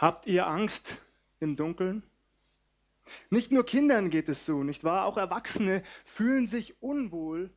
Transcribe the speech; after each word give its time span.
Habt 0.00 0.26
ihr 0.26 0.46
Angst 0.46 0.96
im 1.40 1.56
Dunkeln? 1.56 2.02
Nicht 3.28 3.52
nur 3.52 3.66
Kindern 3.66 4.08
geht 4.08 4.30
es 4.30 4.46
so, 4.46 4.62
nicht 4.62 4.82
wahr? 4.82 5.04
Auch 5.04 5.18
Erwachsene 5.18 5.82
fühlen 6.06 6.46
sich 6.46 6.82
unwohl, 6.82 7.50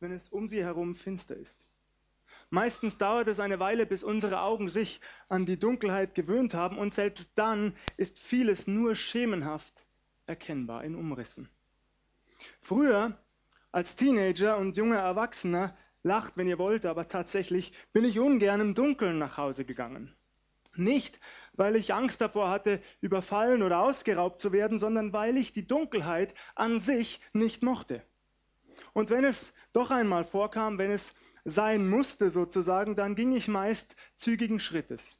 wenn 0.00 0.10
es 0.10 0.28
um 0.28 0.48
sie 0.48 0.64
herum 0.64 0.96
finster 0.96 1.36
ist. 1.36 1.68
Meistens 2.50 2.98
dauert 2.98 3.28
es 3.28 3.38
eine 3.38 3.60
Weile, 3.60 3.86
bis 3.86 4.02
unsere 4.02 4.40
Augen 4.40 4.68
sich 4.68 5.00
an 5.28 5.46
die 5.46 5.56
Dunkelheit 5.56 6.16
gewöhnt 6.16 6.52
haben 6.52 6.78
und 6.78 6.92
selbst 6.92 7.30
dann 7.36 7.76
ist 7.96 8.18
vieles 8.18 8.66
nur 8.66 8.96
schemenhaft 8.96 9.86
erkennbar 10.26 10.82
in 10.82 10.96
Umrissen. 10.96 11.48
Früher, 12.60 13.16
als 13.70 13.94
Teenager 13.94 14.58
und 14.58 14.76
junger 14.76 14.98
Erwachsener, 14.98 15.76
lacht, 16.02 16.36
wenn 16.36 16.48
ihr 16.48 16.58
wollt, 16.58 16.86
aber 16.86 17.06
tatsächlich 17.06 17.72
bin 17.92 18.04
ich 18.04 18.18
ungern 18.18 18.60
im 18.60 18.74
Dunkeln 18.74 19.18
nach 19.18 19.36
Hause 19.36 19.64
gegangen. 19.64 20.12
Nicht, 20.76 21.20
weil 21.52 21.76
ich 21.76 21.94
Angst 21.94 22.20
davor 22.20 22.50
hatte, 22.50 22.82
überfallen 23.00 23.62
oder 23.62 23.80
ausgeraubt 23.80 24.40
zu 24.40 24.52
werden, 24.52 24.78
sondern 24.78 25.12
weil 25.12 25.36
ich 25.36 25.52
die 25.52 25.66
Dunkelheit 25.66 26.34
an 26.54 26.78
sich 26.78 27.20
nicht 27.32 27.62
mochte. 27.62 28.02
Und 28.92 29.10
wenn 29.10 29.24
es 29.24 29.54
doch 29.72 29.90
einmal 29.90 30.24
vorkam, 30.24 30.78
wenn 30.78 30.90
es 30.90 31.14
sein 31.44 31.88
musste 31.88 32.30
sozusagen, 32.30 32.96
dann 32.96 33.14
ging 33.14 33.32
ich 33.32 33.48
meist 33.48 33.96
zügigen 34.16 34.58
Schrittes. 34.58 35.18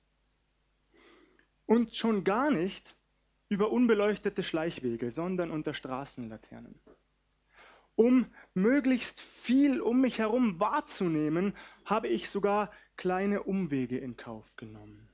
Und 1.67 1.97
schon 1.97 2.25
gar 2.25 2.51
nicht 2.51 2.97
über 3.49 3.71
unbeleuchtete 3.71 4.43
Schleichwege, 4.43 5.11
sondern 5.11 5.51
unter 5.51 5.75
Straßenlaternen. 5.75 6.75
Um 7.97 8.27
möglichst 8.55 9.21
viel 9.21 9.81
um 9.81 10.01
mich 10.01 10.19
herum 10.19 10.59
wahrzunehmen, 10.59 11.55
habe 11.85 12.09
ich 12.09 12.29
sogar 12.29 12.73
kleine 12.97 13.45
Umwege 13.45 13.99
in 13.99 14.17
Kauf 14.17 14.45
genommen. 14.57 15.09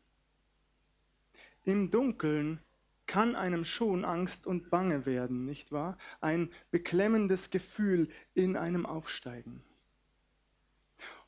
Im 1.64 1.90
Dunkeln 1.90 2.60
kann 3.06 3.34
einem 3.34 3.64
schon 3.64 4.04
Angst 4.04 4.46
und 4.46 4.70
Bange 4.70 5.04
werden, 5.04 5.44
nicht 5.44 5.72
wahr? 5.72 5.98
Ein 6.20 6.50
beklemmendes 6.70 7.50
Gefühl 7.50 8.08
in 8.34 8.56
einem 8.56 8.86
aufsteigen. 8.86 9.64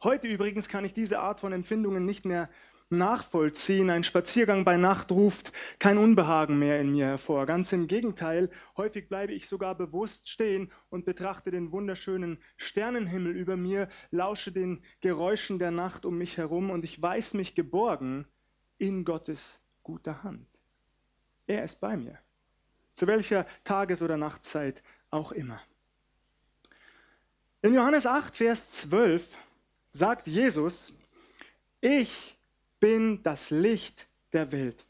Heute 0.02 0.28
übrigens 0.28 0.69
kann 0.69 0.84
ich 0.84 0.94
diese 0.94 1.19
Art 1.19 1.41
von 1.41 1.52
Empfindungen 1.52 2.05
nicht 2.05 2.24
mehr 2.24 2.48
nachvollziehen. 2.92 3.91
Ein 3.91 4.05
Spaziergang 4.05 4.64
bei 4.64 4.77
Nacht 4.77 5.11
ruft 5.11 5.52
kein 5.78 5.98
Unbehagen 5.98 6.58
mehr 6.58 6.80
in 6.80 6.92
mir 6.92 7.06
hervor. 7.06 7.46
Ganz 7.46 7.72
im 7.72 7.89
Gegenteil, 7.89 8.50
häufig 8.77 9.08
bleibe 9.08 9.33
ich 9.33 9.48
sogar 9.48 9.74
bewusst 9.74 10.28
stehen 10.28 10.70
und 10.89 11.05
betrachte 11.05 11.50
den 11.50 11.72
wunderschönen 11.72 12.39
Sternenhimmel 12.56 13.34
über 13.34 13.56
mir, 13.56 13.89
lausche 14.11 14.52
den 14.52 14.84
Geräuschen 15.00 15.58
der 15.58 15.70
Nacht 15.70 16.05
um 16.05 16.17
mich 16.19 16.36
herum 16.36 16.70
und 16.70 16.84
ich 16.84 17.00
weiß 17.00 17.34
mich 17.34 17.55
geborgen 17.55 18.27
in 18.78 19.05
Gottes 19.05 19.61
guter 19.83 20.22
Hand. 20.22 20.47
Er 21.47 21.64
ist 21.64 21.80
bei 21.80 21.97
mir, 21.97 22.19
zu 22.94 23.06
welcher 23.06 23.47
Tages- 23.64 24.02
oder 24.02 24.16
Nachtzeit 24.16 24.83
auch 25.11 25.33
immer. 25.33 25.61
In 27.62 27.74
Johannes 27.74 28.06
8, 28.06 28.34
Vers 28.34 28.70
12 28.70 29.39
sagt 29.91 30.27
Jesus, 30.27 30.92
ich 31.80 32.36
bin 32.80 33.22
das 33.22 33.50
Licht 33.50 34.08
der 34.33 34.50
Welt. 34.50 34.84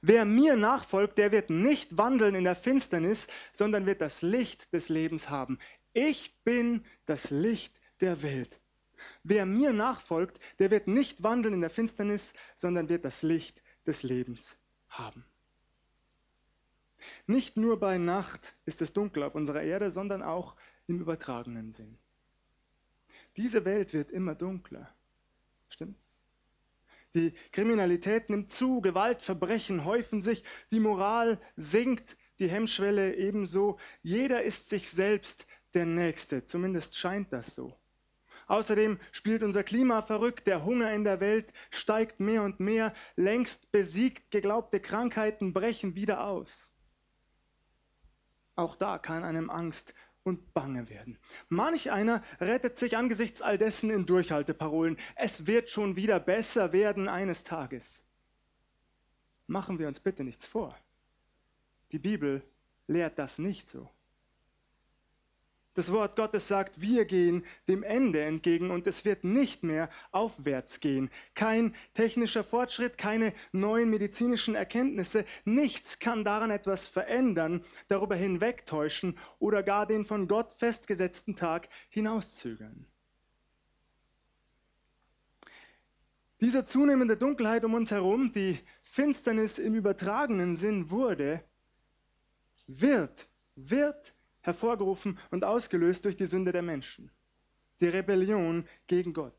Wer 0.00 0.24
mir 0.24 0.56
nachfolgt, 0.56 1.18
der 1.18 1.32
wird 1.32 1.50
nicht 1.50 1.98
wandeln 1.98 2.34
in 2.34 2.44
der 2.44 2.54
Finsternis, 2.54 3.26
sondern 3.52 3.86
wird 3.86 4.00
das 4.00 4.22
Licht 4.22 4.72
des 4.72 4.88
Lebens 4.88 5.28
haben. 5.28 5.58
Ich 5.92 6.36
bin 6.44 6.84
das 7.06 7.30
Licht 7.30 7.74
der 8.00 8.22
Welt. 8.22 8.60
Wer 9.22 9.46
mir 9.46 9.72
nachfolgt, 9.72 10.38
der 10.58 10.70
wird 10.70 10.86
nicht 10.86 11.22
wandeln 11.22 11.54
in 11.54 11.60
der 11.60 11.70
Finsternis, 11.70 12.34
sondern 12.54 12.88
wird 12.88 13.04
das 13.04 13.22
Licht 13.22 13.60
des 13.86 14.02
Lebens 14.02 14.58
haben. 14.88 15.24
Nicht 17.26 17.56
nur 17.56 17.78
bei 17.78 17.98
Nacht 17.98 18.54
ist 18.64 18.82
es 18.82 18.92
dunkel 18.92 19.22
auf 19.22 19.34
unserer 19.34 19.62
Erde, 19.62 19.90
sondern 19.90 20.22
auch 20.22 20.56
im 20.86 21.00
übertragenen 21.00 21.70
Sinn. 21.70 21.98
Diese 23.36 23.64
Welt 23.64 23.92
wird 23.92 24.10
immer 24.10 24.34
dunkler. 24.34 24.94
Stimmt's? 25.68 26.10
Die 27.14 27.32
Kriminalität 27.52 28.28
nimmt 28.28 28.50
zu, 28.50 28.80
Gewaltverbrechen 28.80 29.84
häufen 29.84 30.20
sich, 30.20 30.42
die 30.72 30.80
Moral 30.80 31.40
sinkt, 31.56 32.16
die 32.40 32.48
Hemmschwelle 32.48 33.14
ebenso. 33.14 33.78
Jeder 34.02 34.42
ist 34.42 34.68
sich 34.68 34.88
selbst 34.88 35.46
der 35.74 35.86
Nächste, 35.86 36.44
zumindest 36.44 36.96
scheint 36.96 37.32
das 37.32 37.54
so. 37.54 37.78
Außerdem 38.46 38.98
spielt 39.12 39.42
unser 39.42 39.64
Klima 39.64 40.02
verrückt, 40.02 40.46
der 40.46 40.64
Hunger 40.64 40.92
in 40.92 41.04
der 41.04 41.20
Welt 41.20 41.52
steigt 41.70 42.20
mehr 42.20 42.42
und 42.42 42.60
mehr, 42.60 42.92
längst 43.16 43.72
besiegt 43.72 44.30
geglaubte 44.30 44.80
Krankheiten 44.80 45.52
brechen 45.52 45.94
wieder 45.94 46.24
aus. 46.24 46.72
Auch 48.56 48.76
da 48.76 48.98
kann 48.98 49.24
einem 49.24 49.50
Angst 49.50 49.94
und 50.22 50.54
bange 50.54 50.88
werden. 50.88 51.18
Manch 51.48 51.90
einer 51.90 52.22
rettet 52.40 52.78
sich 52.78 52.96
angesichts 52.96 53.42
all 53.42 53.58
dessen 53.58 53.90
in 53.90 54.06
Durchhalteparolen. 54.06 54.96
Es 55.16 55.46
wird 55.46 55.68
schon 55.68 55.96
wieder 55.96 56.18
besser 56.18 56.72
werden 56.72 57.08
eines 57.08 57.44
Tages. 57.44 58.04
Machen 59.46 59.78
wir 59.78 59.88
uns 59.88 60.00
bitte 60.00 60.24
nichts 60.24 60.46
vor. 60.46 60.76
Die 61.92 61.98
Bibel 61.98 62.42
lehrt 62.86 63.18
das 63.18 63.38
nicht 63.38 63.68
so. 63.68 63.90
Das 65.74 65.90
Wort 65.90 66.14
Gottes 66.14 66.46
sagt, 66.46 66.80
wir 66.80 67.04
gehen 67.04 67.44
dem 67.66 67.82
Ende 67.82 68.22
entgegen 68.22 68.70
und 68.70 68.86
es 68.86 69.04
wird 69.04 69.24
nicht 69.24 69.64
mehr 69.64 69.90
aufwärts 70.12 70.78
gehen. 70.78 71.10
Kein 71.34 71.74
technischer 71.94 72.44
Fortschritt, 72.44 72.96
keine 72.96 73.32
neuen 73.50 73.90
medizinischen 73.90 74.54
Erkenntnisse, 74.54 75.24
nichts 75.44 75.98
kann 75.98 76.24
daran 76.24 76.52
etwas 76.52 76.86
verändern, 76.86 77.64
darüber 77.88 78.14
hinwegtäuschen 78.14 79.18
oder 79.40 79.64
gar 79.64 79.86
den 79.86 80.04
von 80.04 80.28
Gott 80.28 80.52
festgesetzten 80.52 81.34
Tag 81.34 81.68
hinauszögern. 81.90 82.86
Diese 86.40 86.64
zunehmende 86.64 87.16
Dunkelheit 87.16 87.64
um 87.64 87.74
uns 87.74 87.90
herum, 87.90 88.32
die 88.32 88.60
Finsternis 88.82 89.58
im 89.58 89.74
übertragenen 89.74 90.54
Sinn 90.54 90.90
wurde, 90.90 91.42
wird, 92.68 93.26
wird 93.56 94.14
hervorgerufen 94.44 95.18
und 95.30 95.44
ausgelöst 95.44 96.04
durch 96.04 96.16
die 96.16 96.26
Sünde 96.26 96.52
der 96.52 96.62
Menschen, 96.62 97.10
die 97.80 97.88
Rebellion 97.88 98.68
gegen 98.86 99.12
Gott. 99.12 99.34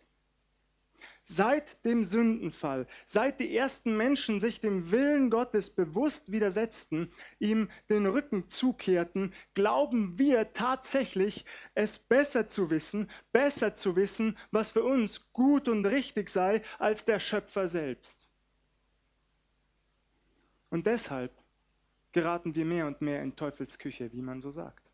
Seit 1.28 1.84
dem 1.86 2.04
Sündenfall, 2.04 2.86
seit 3.08 3.40
die 3.40 3.56
ersten 3.56 3.98
Menschen 3.98 4.40
sich 4.40 4.60
dem 4.60 4.92
Willen 4.92 5.32
Gottes 5.32 5.72
bewusst 5.72 6.32
widersetzten, 6.32 7.10
ihm 7.40 7.70
den 7.90 8.06
Rücken 8.06 8.48
zukehrten, 8.48 9.34
glauben 9.56 10.20
wir 10.20 10.54
tatsächlich, 10.54 11.46
es 11.74 11.98
besser 11.98 12.48
zu 12.48 12.70
wissen, 12.70 13.10
besser 13.32 13.74
zu 13.74 13.96
wissen, 13.96 14.38
was 14.52 14.72
für 14.72 14.84
uns 14.84 15.32
gut 15.34 15.68
und 15.68 15.86
richtig 15.88 16.30
sei, 16.30 16.62
als 16.78 17.06
der 17.06 17.20
Schöpfer 17.20 17.68
selbst. 17.68 18.30
Und 20.70 20.86
deshalb 20.86 21.32
geraten 22.12 22.54
wir 22.54 22.66
mehr 22.66 22.86
und 22.86 23.02
mehr 23.02 23.24
in 23.24 23.36
Teufelsküche, 23.36 24.14
wie 24.14 24.22
man 24.22 24.42
so 24.42 24.52
sagt. 24.52 24.84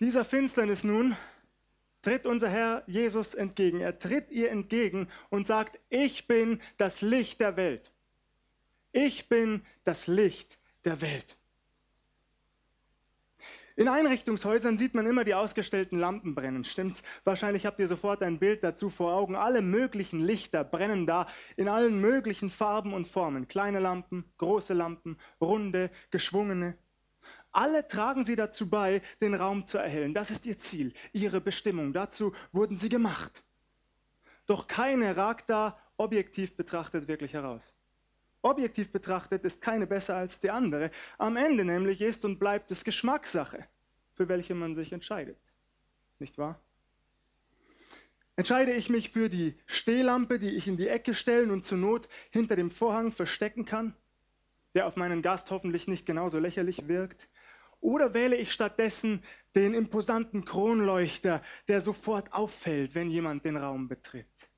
Dieser 0.00 0.24
Finsternis 0.24 0.82
nun 0.82 1.14
tritt 2.00 2.24
unser 2.24 2.48
Herr 2.48 2.82
Jesus 2.86 3.34
entgegen. 3.34 3.80
Er 3.80 3.98
tritt 3.98 4.30
ihr 4.30 4.50
entgegen 4.50 5.08
und 5.28 5.46
sagt, 5.46 5.78
ich 5.90 6.26
bin 6.26 6.60
das 6.78 7.02
Licht 7.02 7.40
der 7.40 7.56
Welt. 7.56 7.92
Ich 8.92 9.28
bin 9.28 9.62
das 9.84 10.06
Licht 10.06 10.58
der 10.86 11.02
Welt. 11.02 11.36
In 13.76 13.88
Einrichtungshäusern 13.88 14.78
sieht 14.78 14.94
man 14.94 15.06
immer 15.06 15.24
die 15.24 15.34
ausgestellten 15.34 15.98
Lampen 15.98 16.34
brennen, 16.34 16.64
stimmt's? 16.64 17.02
Wahrscheinlich 17.24 17.66
habt 17.66 17.78
ihr 17.80 17.88
sofort 17.88 18.22
ein 18.22 18.38
Bild 18.38 18.64
dazu 18.64 18.90
vor 18.90 19.14
Augen. 19.14 19.36
Alle 19.36 19.62
möglichen 19.62 20.20
Lichter 20.20 20.64
brennen 20.64 21.06
da 21.06 21.26
in 21.56 21.68
allen 21.68 22.00
möglichen 22.00 22.50
Farben 22.50 22.92
und 22.92 23.06
Formen. 23.06 23.48
Kleine 23.48 23.80
Lampen, 23.80 24.24
große 24.38 24.74
Lampen, 24.74 25.18
runde, 25.40 25.90
geschwungene. 26.10 26.76
Alle 27.52 27.86
tragen 27.86 28.24
sie 28.24 28.36
dazu 28.36 28.68
bei, 28.68 29.02
den 29.20 29.34
Raum 29.34 29.66
zu 29.66 29.78
erhellen. 29.78 30.14
Das 30.14 30.30
ist 30.30 30.46
ihr 30.46 30.58
Ziel, 30.58 30.92
ihre 31.12 31.40
Bestimmung. 31.40 31.92
Dazu 31.92 32.34
wurden 32.52 32.76
sie 32.76 32.88
gemacht. 32.88 33.42
Doch 34.46 34.66
keine 34.66 35.16
ragt 35.16 35.50
da 35.50 35.78
objektiv 35.96 36.56
betrachtet 36.56 37.08
wirklich 37.08 37.34
heraus. 37.34 37.76
Objektiv 38.42 38.90
betrachtet 38.90 39.44
ist 39.44 39.60
keine 39.60 39.86
besser 39.86 40.16
als 40.16 40.38
die 40.38 40.50
andere. 40.50 40.90
Am 41.18 41.36
Ende 41.36 41.64
nämlich 41.64 42.00
ist 42.00 42.24
und 42.24 42.38
bleibt 42.38 42.70
es 42.70 42.84
Geschmackssache, 42.84 43.66
für 44.14 44.28
welche 44.28 44.54
man 44.54 44.74
sich 44.74 44.92
entscheidet. 44.92 45.36
Nicht 46.18 46.38
wahr? 46.38 46.58
Entscheide 48.36 48.72
ich 48.72 48.88
mich 48.88 49.10
für 49.10 49.28
die 49.28 49.54
Stehlampe, 49.66 50.38
die 50.38 50.56
ich 50.56 50.66
in 50.66 50.78
die 50.78 50.88
Ecke 50.88 51.12
stellen 51.12 51.50
und 51.50 51.64
zur 51.64 51.76
Not 51.76 52.08
hinter 52.30 52.56
dem 52.56 52.70
Vorhang 52.70 53.12
verstecken 53.12 53.66
kann, 53.66 53.94
der 54.74 54.86
auf 54.86 54.96
meinen 54.96 55.20
Gast 55.20 55.50
hoffentlich 55.50 55.88
nicht 55.88 56.06
genauso 56.06 56.38
lächerlich 56.38 56.88
wirkt, 56.88 57.28
oder 57.80 58.14
wähle 58.14 58.36
ich 58.36 58.52
stattdessen 58.52 59.22
den 59.54 59.74
imposanten 59.74 60.44
Kronleuchter, 60.44 61.42
der 61.68 61.80
sofort 61.80 62.32
auffällt, 62.32 62.94
wenn 62.94 63.08
jemand 63.08 63.44
den 63.44 63.56
Raum 63.56 63.88
betritt? 63.88 64.50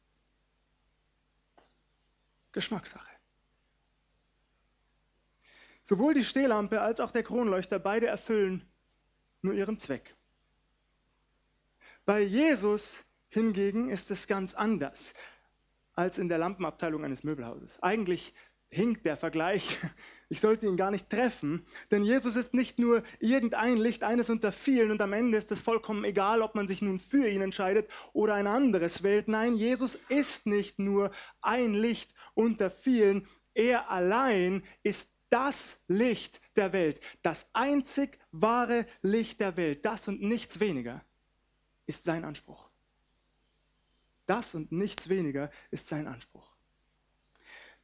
Geschmackssache. 2.52 3.10
Sowohl 5.82 6.14
die 6.14 6.24
Stehlampe 6.24 6.80
als 6.80 7.00
auch 7.00 7.10
der 7.10 7.22
Kronleuchter, 7.22 7.78
beide 7.78 8.06
erfüllen 8.06 8.68
nur 9.40 9.54
ihren 9.54 9.78
Zweck. 9.78 10.14
Bei 12.04 12.20
Jesus 12.20 13.04
hingegen 13.28 13.88
ist 13.88 14.10
es 14.10 14.26
ganz 14.26 14.54
anders 14.54 15.14
als 15.94 16.18
in 16.18 16.28
der 16.28 16.38
Lampenabteilung 16.38 17.04
eines 17.04 17.22
Möbelhauses. 17.24 17.82
Eigentlich 17.82 18.34
hinkt 18.72 19.04
der 19.04 19.16
Vergleich. 19.16 19.78
Ich 20.28 20.40
sollte 20.40 20.64
ihn 20.66 20.78
gar 20.78 20.90
nicht 20.90 21.10
treffen, 21.10 21.62
denn 21.90 22.02
Jesus 22.02 22.36
ist 22.36 22.54
nicht 22.54 22.78
nur 22.78 23.02
irgendein 23.20 23.76
Licht, 23.76 24.02
eines 24.02 24.30
unter 24.30 24.50
vielen 24.50 24.90
und 24.90 25.02
am 25.02 25.12
Ende 25.12 25.36
ist 25.36 25.52
es 25.52 25.60
vollkommen 25.60 26.04
egal, 26.04 26.40
ob 26.40 26.54
man 26.54 26.66
sich 26.66 26.80
nun 26.80 26.98
für 26.98 27.28
ihn 27.28 27.42
entscheidet 27.42 27.86
oder 28.14 28.32
ein 28.32 28.46
anderes 28.46 29.02
wählt. 29.02 29.28
Nein, 29.28 29.56
Jesus 29.56 29.98
ist 30.08 30.46
nicht 30.46 30.78
nur 30.78 31.10
ein 31.42 31.74
Licht 31.74 32.14
unter 32.32 32.70
vielen, 32.70 33.28
er 33.52 33.90
allein 33.90 34.62
ist 34.82 35.10
das 35.28 35.82
Licht 35.86 36.40
der 36.56 36.72
Welt, 36.72 36.98
das 37.20 37.50
einzig 37.52 38.18
wahre 38.30 38.86
Licht 39.02 39.38
der 39.38 39.58
Welt, 39.58 39.84
das 39.84 40.08
und 40.08 40.22
nichts 40.22 40.60
weniger 40.60 41.04
ist 41.84 42.04
sein 42.04 42.24
Anspruch. 42.24 42.70
Das 44.24 44.54
und 44.54 44.72
nichts 44.72 45.10
weniger 45.10 45.50
ist 45.70 45.88
sein 45.88 46.06
Anspruch. 46.06 46.51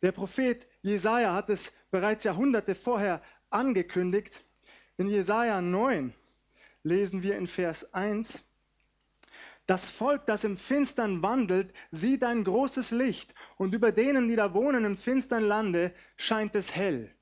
Der 0.02 0.12
Prophet 0.12 0.66
Jesaja 0.82 1.34
hat 1.34 1.50
es 1.50 1.72
bereits 1.90 2.24
Jahrhunderte 2.24 2.74
vorher 2.74 3.22
angekündigt. 3.50 4.44
In 4.96 5.08
Jesaja 5.08 5.60
9 5.60 6.14
lesen 6.82 7.22
wir 7.22 7.36
in 7.36 7.46
Vers 7.46 7.92
1, 7.94 8.44
das 9.68 9.90
Volk, 9.90 10.24
das 10.24 10.44
im 10.44 10.56
Finstern 10.56 11.22
wandelt, 11.22 11.74
sieht 11.90 12.24
ein 12.24 12.42
großes 12.42 12.90
Licht, 12.90 13.34
und 13.58 13.74
über 13.74 13.92
denen, 13.92 14.26
die 14.26 14.34
da 14.34 14.54
wohnen 14.54 14.86
im 14.86 14.96
finstern 14.96 15.42
Lande, 15.42 15.92
scheint 16.16 16.54
es 16.54 16.74
hell. 16.74 17.14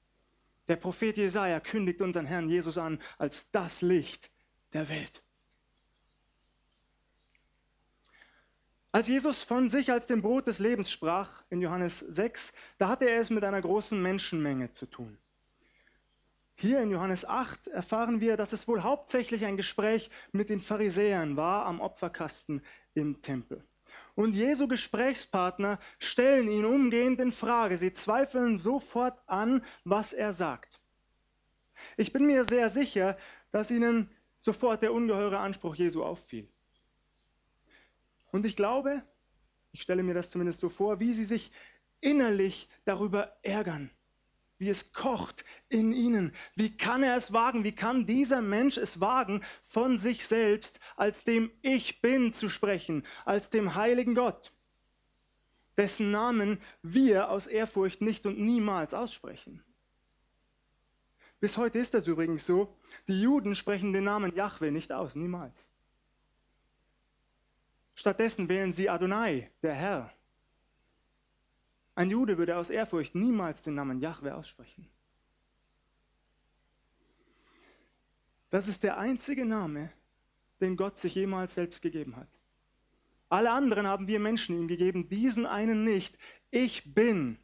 Der 0.68 0.76
Prophet 0.76 1.16
Jesaja 1.16 1.58
kündigt 1.58 2.00
unseren 2.00 2.24
Herrn 2.24 2.48
Jesus 2.48 2.78
an 2.78 3.00
als 3.18 3.50
das 3.50 3.82
Licht 3.82 4.30
der 4.72 4.88
Welt. 4.88 5.24
Als 8.96 9.08
Jesus 9.08 9.42
von 9.42 9.68
sich 9.68 9.92
als 9.92 10.06
dem 10.06 10.22
Brot 10.22 10.46
des 10.46 10.58
Lebens 10.58 10.90
sprach 10.90 11.42
in 11.50 11.60
Johannes 11.60 11.98
6, 11.98 12.54
da 12.78 12.88
hatte 12.88 13.04
er 13.04 13.20
es 13.20 13.28
mit 13.28 13.44
einer 13.44 13.60
großen 13.60 14.00
Menschenmenge 14.00 14.72
zu 14.72 14.86
tun. 14.86 15.18
Hier 16.54 16.80
in 16.80 16.90
Johannes 16.90 17.26
8 17.26 17.66
erfahren 17.66 18.22
wir, 18.22 18.38
dass 18.38 18.54
es 18.54 18.66
wohl 18.66 18.82
hauptsächlich 18.82 19.44
ein 19.44 19.58
Gespräch 19.58 20.08
mit 20.32 20.48
den 20.48 20.60
Pharisäern 20.60 21.36
war 21.36 21.66
am 21.66 21.82
Opferkasten 21.82 22.62
im 22.94 23.20
Tempel. 23.20 23.62
Und 24.14 24.34
Jesu 24.34 24.66
Gesprächspartner 24.66 25.78
stellen 25.98 26.48
ihn 26.48 26.64
umgehend 26.64 27.20
in 27.20 27.32
Frage. 27.32 27.76
Sie 27.76 27.92
zweifeln 27.92 28.56
sofort 28.56 29.20
an, 29.26 29.62
was 29.84 30.14
er 30.14 30.32
sagt. 30.32 30.80
Ich 31.98 32.14
bin 32.14 32.24
mir 32.24 32.46
sehr 32.46 32.70
sicher, 32.70 33.18
dass 33.52 33.70
ihnen 33.70 34.08
sofort 34.38 34.80
der 34.80 34.94
ungeheure 34.94 35.38
Anspruch 35.38 35.74
Jesu 35.74 36.02
auffiel. 36.02 36.48
Und 38.36 38.44
ich 38.44 38.54
glaube, 38.54 39.02
ich 39.72 39.80
stelle 39.80 40.02
mir 40.02 40.12
das 40.12 40.28
zumindest 40.28 40.60
so 40.60 40.68
vor, 40.68 41.00
wie 41.00 41.14
sie 41.14 41.24
sich 41.24 41.52
innerlich 42.02 42.68
darüber 42.84 43.34
ärgern, 43.42 43.90
wie 44.58 44.68
es 44.68 44.92
kocht 44.92 45.42
in 45.70 45.94
ihnen. 45.94 46.34
Wie 46.54 46.76
kann 46.76 47.02
er 47.02 47.16
es 47.16 47.32
wagen? 47.32 47.64
Wie 47.64 47.74
kann 47.74 48.04
dieser 48.04 48.42
Mensch 48.42 48.76
es 48.76 49.00
wagen, 49.00 49.42
von 49.64 49.96
sich 49.96 50.26
selbst 50.26 50.80
als 50.96 51.24
dem 51.24 51.50
Ich 51.62 52.02
bin 52.02 52.34
zu 52.34 52.50
sprechen, 52.50 53.06
als 53.24 53.48
dem 53.48 53.74
heiligen 53.74 54.14
Gott, 54.14 54.52
dessen 55.78 56.10
Namen 56.10 56.60
wir 56.82 57.30
aus 57.30 57.46
Ehrfurcht 57.46 58.02
nicht 58.02 58.26
und 58.26 58.38
niemals 58.38 58.92
aussprechen? 58.92 59.64
Bis 61.40 61.56
heute 61.56 61.78
ist 61.78 61.94
das 61.94 62.06
übrigens 62.06 62.44
so. 62.44 62.76
Die 63.08 63.18
Juden 63.18 63.54
sprechen 63.54 63.94
den 63.94 64.04
Namen 64.04 64.36
Yahweh 64.36 64.70
nicht 64.70 64.92
aus, 64.92 65.14
niemals. 65.14 65.66
Stattdessen 67.96 68.48
wählen 68.48 68.72
sie 68.72 68.90
Adonai, 68.90 69.50
der 69.62 69.74
Herr. 69.74 70.12
Ein 71.94 72.10
Jude 72.10 72.36
würde 72.36 72.58
aus 72.58 72.68
Ehrfurcht 72.68 73.14
niemals 73.14 73.62
den 73.62 73.74
Namen 73.74 74.00
Jahwe 74.00 74.34
aussprechen. 74.34 74.86
Das 78.50 78.68
ist 78.68 78.82
der 78.82 78.98
einzige 78.98 79.46
Name, 79.46 79.90
den 80.60 80.76
Gott 80.76 80.98
sich 80.98 81.14
jemals 81.14 81.54
selbst 81.54 81.80
gegeben 81.80 82.16
hat. 82.16 82.28
Alle 83.30 83.50
anderen 83.50 83.86
haben 83.86 84.06
wir 84.06 84.20
Menschen 84.20 84.56
ihm 84.56 84.68
gegeben, 84.68 85.08
diesen 85.08 85.46
einen 85.46 85.82
nicht. 85.82 86.18
Ich 86.50 86.94
bin. 86.94 87.38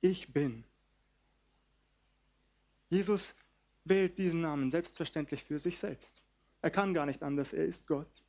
Ich 0.00 0.32
bin. 0.32 0.64
Jesus 2.88 3.36
wählt 3.84 4.16
diesen 4.16 4.40
Namen 4.40 4.70
selbstverständlich 4.70 5.44
für 5.44 5.58
sich 5.58 5.78
selbst. 5.78 6.22
Er 6.62 6.70
kann 6.70 6.94
gar 6.94 7.04
nicht 7.04 7.22
anders, 7.22 7.52
er 7.52 7.66
ist 7.66 7.86
Gott. 7.86 8.25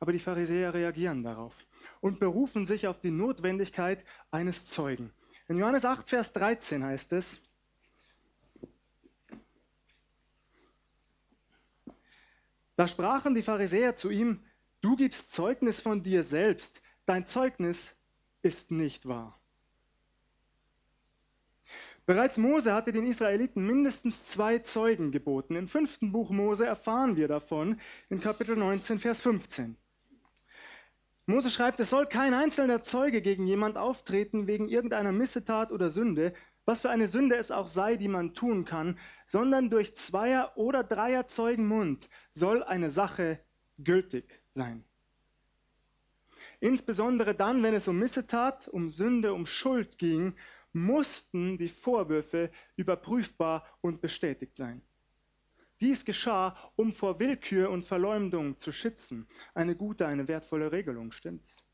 Aber 0.00 0.12
die 0.12 0.18
Pharisäer 0.18 0.72
reagieren 0.72 1.22
darauf 1.22 1.54
und 2.00 2.20
berufen 2.20 2.64
sich 2.64 2.86
auf 2.86 2.98
die 3.00 3.10
Notwendigkeit 3.10 4.02
eines 4.30 4.64
Zeugen. 4.66 5.12
In 5.46 5.58
Johannes 5.58 5.84
8, 5.84 6.08
Vers 6.08 6.32
13 6.32 6.82
heißt 6.82 7.12
es, 7.12 7.38
da 12.76 12.88
sprachen 12.88 13.34
die 13.34 13.42
Pharisäer 13.42 13.94
zu 13.94 14.08
ihm, 14.08 14.42
du 14.80 14.96
gibst 14.96 15.32
Zeugnis 15.34 15.82
von 15.82 16.02
dir 16.02 16.24
selbst, 16.24 16.80
dein 17.04 17.26
Zeugnis 17.26 17.94
ist 18.40 18.70
nicht 18.70 19.06
wahr. 19.06 19.38
Bereits 22.06 22.38
Mose 22.38 22.72
hatte 22.72 22.90
den 22.90 23.04
Israeliten 23.04 23.66
mindestens 23.66 24.24
zwei 24.24 24.60
Zeugen 24.60 25.12
geboten. 25.12 25.56
Im 25.56 25.68
fünften 25.68 26.10
Buch 26.10 26.30
Mose 26.30 26.64
erfahren 26.64 27.16
wir 27.16 27.28
davon 27.28 27.78
in 28.08 28.20
Kapitel 28.20 28.56
19, 28.56 28.98
Vers 28.98 29.20
15. 29.20 29.76
Mose 31.30 31.50
schreibt, 31.50 31.80
es 31.80 31.90
soll 31.90 32.06
kein 32.06 32.34
einzelner 32.34 32.82
Zeuge 32.82 33.22
gegen 33.22 33.46
jemand 33.46 33.78
auftreten 33.78 34.46
wegen 34.46 34.68
irgendeiner 34.68 35.12
Missetat 35.12 35.72
oder 35.72 35.90
Sünde, 35.90 36.34
was 36.64 36.80
für 36.80 36.90
eine 36.90 37.08
Sünde 37.08 37.36
es 37.36 37.50
auch 37.50 37.68
sei, 37.68 37.96
die 37.96 38.08
man 38.08 38.34
tun 38.34 38.64
kann, 38.64 38.98
sondern 39.26 39.70
durch 39.70 39.96
Zweier- 39.96 40.56
oder 40.56 40.84
Dreier 40.84 41.26
Zeugen 41.26 41.66
Mund 41.66 42.10
soll 42.32 42.62
eine 42.62 42.90
Sache 42.90 43.40
gültig 43.78 44.42
sein. 44.50 44.84
Insbesondere 46.58 47.34
dann, 47.34 47.62
wenn 47.62 47.74
es 47.74 47.88
um 47.88 47.98
Missetat, 47.98 48.68
um 48.68 48.90
Sünde, 48.90 49.32
um 49.32 49.46
Schuld 49.46 49.98
ging, 49.98 50.34
mussten 50.72 51.58
die 51.58 51.68
Vorwürfe 51.68 52.50
überprüfbar 52.76 53.66
und 53.80 54.00
bestätigt 54.00 54.56
sein. 54.56 54.82
Dies 55.80 56.04
geschah, 56.04 56.56
um 56.76 56.92
vor 56.92 57.18
Willkür 57.20 57.70
und 57.70 57.84
Verleumdung 57.84 58.58
zu 58.58 58.70
schützen. 58.70 59.26
Eine 59.54 59.74
gute, 59.74 60.06
eine 60.06 60.28
wertvolle 60.28 60.72
Regelung, 60.72 61.10
stimmt's? 61.10 61.64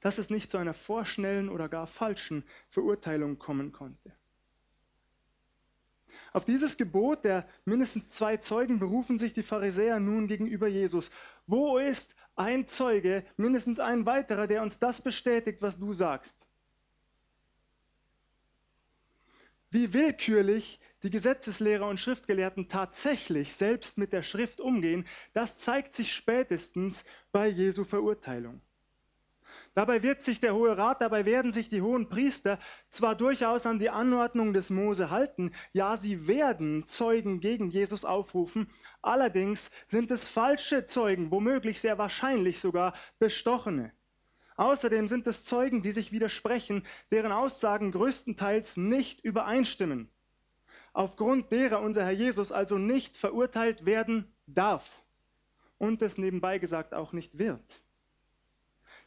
Dass 0.00 0.18
es 0.18 0.30
nicht 0.30 0.50
zu 0.50 0.58
einer 0.58 0.74
vorschnellen 0.74 1.48
oder 1.48 1.68
gar 1.68 1.86
falschen 1.86 2.44
Verurteilung 2.68 3.38
kommen 3.38 3.72
konnte. 3.72 4.12
Auf 6.32 6.44
dieses 6.44 6.76
Gebot 6.76 7.24
der 7.24 7.48
mindestens 7.64 8.08
zwei 8.10 8.36
Zeugen 8.36 8.78
berufen 8.78 9.18
sich 9.18 9.32
die 9.32 9.42
Pharisäer 9.42 9.98
nun 9.98 10.28
gegenüber 10.28 10.68
Jesus. 10.68 11.10
Wo 11.46 11.78
ist 11.78 12.14
ein 12.36 12.66
Zeuge, 12.66 13.24
mindestens 13.36 13.78
ein 13.78 14.06
weiterer, 14.06 14.46
der 14.46 14.62
uns 14.62 14.78
das 14.78 15.00
bestätigt, 15.00 15.62
was 15.62 15.78
du 15.78 15.92
sagst? 15.92 16.46
Wie 19.70 19.92
willkürlich 19.92 20.80
die 21.02 21.10
Gesetzeslehrer 21.10 21.88
und 21.88 21.98
Schriftgelehrten 21.98 22.68
tatsächlich 22.68 23.54
selbst 23.54 23.98
mit 23.98 24.12
der 24.12 24.22
Schrift 24.22 24.60
umgehen, 24.60 25.06
das 25.32 25.58
zeigt 25.58 25.94
sich 25.94 26.14
spätestens 26.14 27.04
bei 27.32 27.48
Jesu 27.48 27.84
Verurteilung. 27.84 28.60
Dabei 29.74 30.02
wird 30.02 30.22
sich 30.22 30.40
der 30.40 30.54
Hohe 30.54 30.78
Rat, 30.78 31.00
dabei 31.00 31.26
werden 31.26 31.52
sich 31.52 31.68
die 31.68 31.82
hohen 31.82 32.08
Priester 32.08 32.58
zwar 32.88 33.16
durchaus 33.16 33.66
an 33.66 33.78
die 33.78 33.90
Anordnung 33.90 34.52
des 34.52 34.70
Mose 34.70 35.10
halten, 35.10 35.52
ja, 35.72 35.96
sie 35.96 36.26
werden 36.26 36.86
Zeugen 36.86 37.40
gegen 37.40 37.68
Jesus 37.68 38.04
aufrufen, 38.04 38.68
allerdings 39.02 39.70
sind 39.88 40.10
es 40.10 40.28
falsche 40.28 40.86
Zeugen, 40.86 41.30
womöglich 41.30 41.80
sehr 41.80 41.98
wahrscheinlich 41.98 42.60
sogar 42.60 42.94
bestochene. 43.18 43.92
Außerdem 44.56 45.08
sind 45.08 45.26
es 45.26 45.44
Zeugen, 45.44 45.82
die 45.82 45.90
sich 45.90 46.12
widersprechen, 46.12 46.86
deren 47.10 47.32
Aussagen 47.32 47.92
größtenteils 47.92 48.76
nicht 48.76 49.24
übereinstimmen 49.24 50.11
aufgrund 50.92 51.52
derer 51.52 51.80
unser 51.80 52.04
Herr 52.04 52.12
Jesus 52.12 52.52
also 52.52 52.78
nicht 52.78 53.16
verurteilt 53.16 53.86
werden 53.86 54.32
darf 54.46 55.02
und 55.78 56.02
es 56.02 56.18
nebenbei 56.18 56.58
gesagt 56.58 56.94
auch 56.94 57.12
nicht 57.12 57.38
wird. 57.38 57.82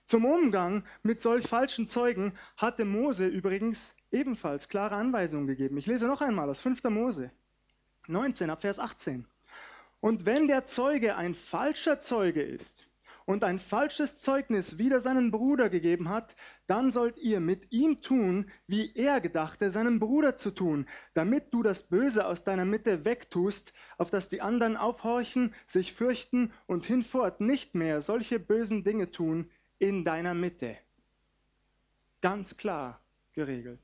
Zum 0.05 0.25
Umgang 0.25 0.83
mit 1.01 1.19
solch 1.19 1.47
falschen 1.47 1.87
Zeugen 1.87 2.33
hatte 2.57 2.85
Mose 2.85 3.25
übrigens 3.25 3.95
ebenfalls 4.11 4.69
klare 4.69 4.95
Anweisungen 4.95 5.47
gegeben. 5.47 5.77
Ich 5.77 5.87
lese 5.87 6.07
noch 6.07 6.21
einmal 6.21 6.49
aus 6.49 6.61
5. 6.61 6.83
Mose 6.85 7.31
19 8.07 8.49
ab 8.49 8.61
Vers 8.61 8.79
18. 8.79 9.25
Und 9.99 10.27
wenn 10.27 10.47
der 10.47 10.65
Zeuge 10.65 11.15
ein 11.15 11.33
falscher 11.33 11.99
Zeuge 11.99 12.43
ist 12.43 12.87
und 13.25 13.43
ein 13.43 13.59
falsches 13.59 14.21
Zeugnis 14.21 14.77
wider 14.77 14.99
seinen 14.99 15.31
Bruder 15.31 15.69
gegeben 15.69 16.09
hat, 16.09 16.35
dann 16.67 16.91
sollt 16.91 17.17
ihr 17.17 17.39
mit 17.39 17.71
ihm 17.71 18.01
tun, 18.01 18.49
wie 18.67 18.93
er 18.95 19.19
gedachte, 19.19 19.71
seinem 19.71 19.99
Bruder 19.99 20.37
zu 20.37 20.51
tun, 20.51 20.87
damit 21.13 21.53
du 21.53 21.63
das 21.63 21.83
Böse 21.83 22.27
aus 22.27 22.43
deiner 22.43 22.65
Mitte 22.65 23.03
wegtust, 23.03 23.73
auf 23.97 24.11
dass 24.11 24.29
die 24.29 24.41
anderen 24.41 24.77
aufhorchen, 24.77 25.53
sich 25.65 25.93
fürchten 25.93 26.53
und 26.67 26.85
hinfort 26.85 27.41
nicht 27.41 27.73
mehr 27.75 28.01
solche 28.01 28.39
bösen 28.39 28.83
Dinge 28.83 29.11
tun 29.11 29.49
in 29.79 30.05
deiner 30.05 30.33
Mitte. 30.33 30.77
Ganz 32.21 32.57
klar 32.57 33.01
geregelt. 33.33 33.79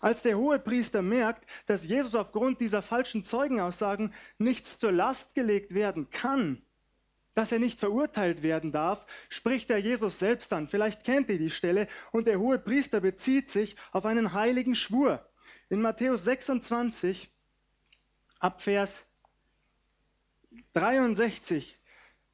Als 0.00 0.22
der 0.22 0.36
Hohepriester 0.36 1.00
merkt, 1.00 1.48
dass 1.66 1.86
Jesus 1.86 2.14
aufgrund 2.14 2.60
dieser 2.60 2.82
falschen 2.82 3.24
Zeugenaussagen 3.24 4.12
nichts 4.36 4.78
zur 4.78 4.92
Last 4.92 5.34
gelegt 5.34 5.72
werden 5.72 6.10
kann, 6.10 6.62
dass 7.34 7.52
er 7.52 7.58
nicht 7.58 7.78
verurteilt 7.78 8.42
werden 8.42 8.72
darf, 8.72 9.06
spricht 9.28 9.70
er 9.70 9.78
Jesus 9.78 10.18
selbst 10.18 10.52
an. 10.52 10.68
Vielleicht 10.68 11.04
kennt 11.04 11.30
ihr 11.30 11.38
die 11.38 11.50
Stelle 11.50 11.86
und 12.12 12.26
der 12.26 12.40
Hohepriester 12.40 13.00
bezieht 13.00 13.50
sich 13.50 13.76
auf 13.92 14.04
einen 14.06 14.32
heiligen 14.32 14.74
Schwur. 14.74 15.24
In 15.68 15.80
Matthäus 15.80 16.24
26 16.24 17.30
ab 18.40 18.60
Vers 18.60 19.06
63 20.72 21.78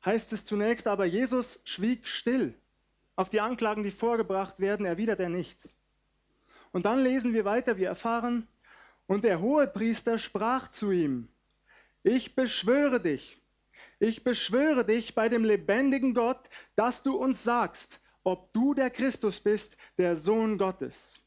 heißt 0.04 0.32
es 0.32 0.44
zunächst 0.44 0.88
aber, 0.88 1.04
Jesus 1.04 1.60
schwieg 1.64 2.06
still. 2.08 2.54
Auf 3.16 3.28
die 3.28 3.40
Anklagen, 3.40 3.82
die 3.82 3.90
vorgebracht 3.90 4.60
werden, 4.60 4.86
erwidert 4.86 5.20
er 5.20 5.28
nichts. 5.28 5.74
Und 6.72 6.86
dann 6.86 7.00
lesen 7.00 7.32
wir 7.32 7.44
weiter, 7.44 7.78
wir 7.78 7.88
erfahren, 7.88 8.46
und 9.06 9.24
der 9.24 9.40
Hohepriester 9.40 10.18
sprach 10.18 10.68
zu 10.68 10.90
ihm, 10.90 11.28
ich 12.02 12.34
beschwöre 12.34 13.00
dich, 13.00 13.40
ich 13.98 14.24
beschwöre 14.24 14.84
dich 14.84 15.14
bei 15.14 15.28
dem 15.28 15.44
lebendigen 15.44 16.14
Gott, 16.14 16.48
dass 16.74 17.02
du 17.02 17.16
uns 17.16 17.42
sagst, 17.42 18.00
ob 18.24 18.52
du 18.52 18.74
der 18.74 18.90
Christus 18.90 19.40
bist, 19.40 19.76
der 19.98 20.16
Sohn 20.16 20.58
Gottes. 20.58 21.20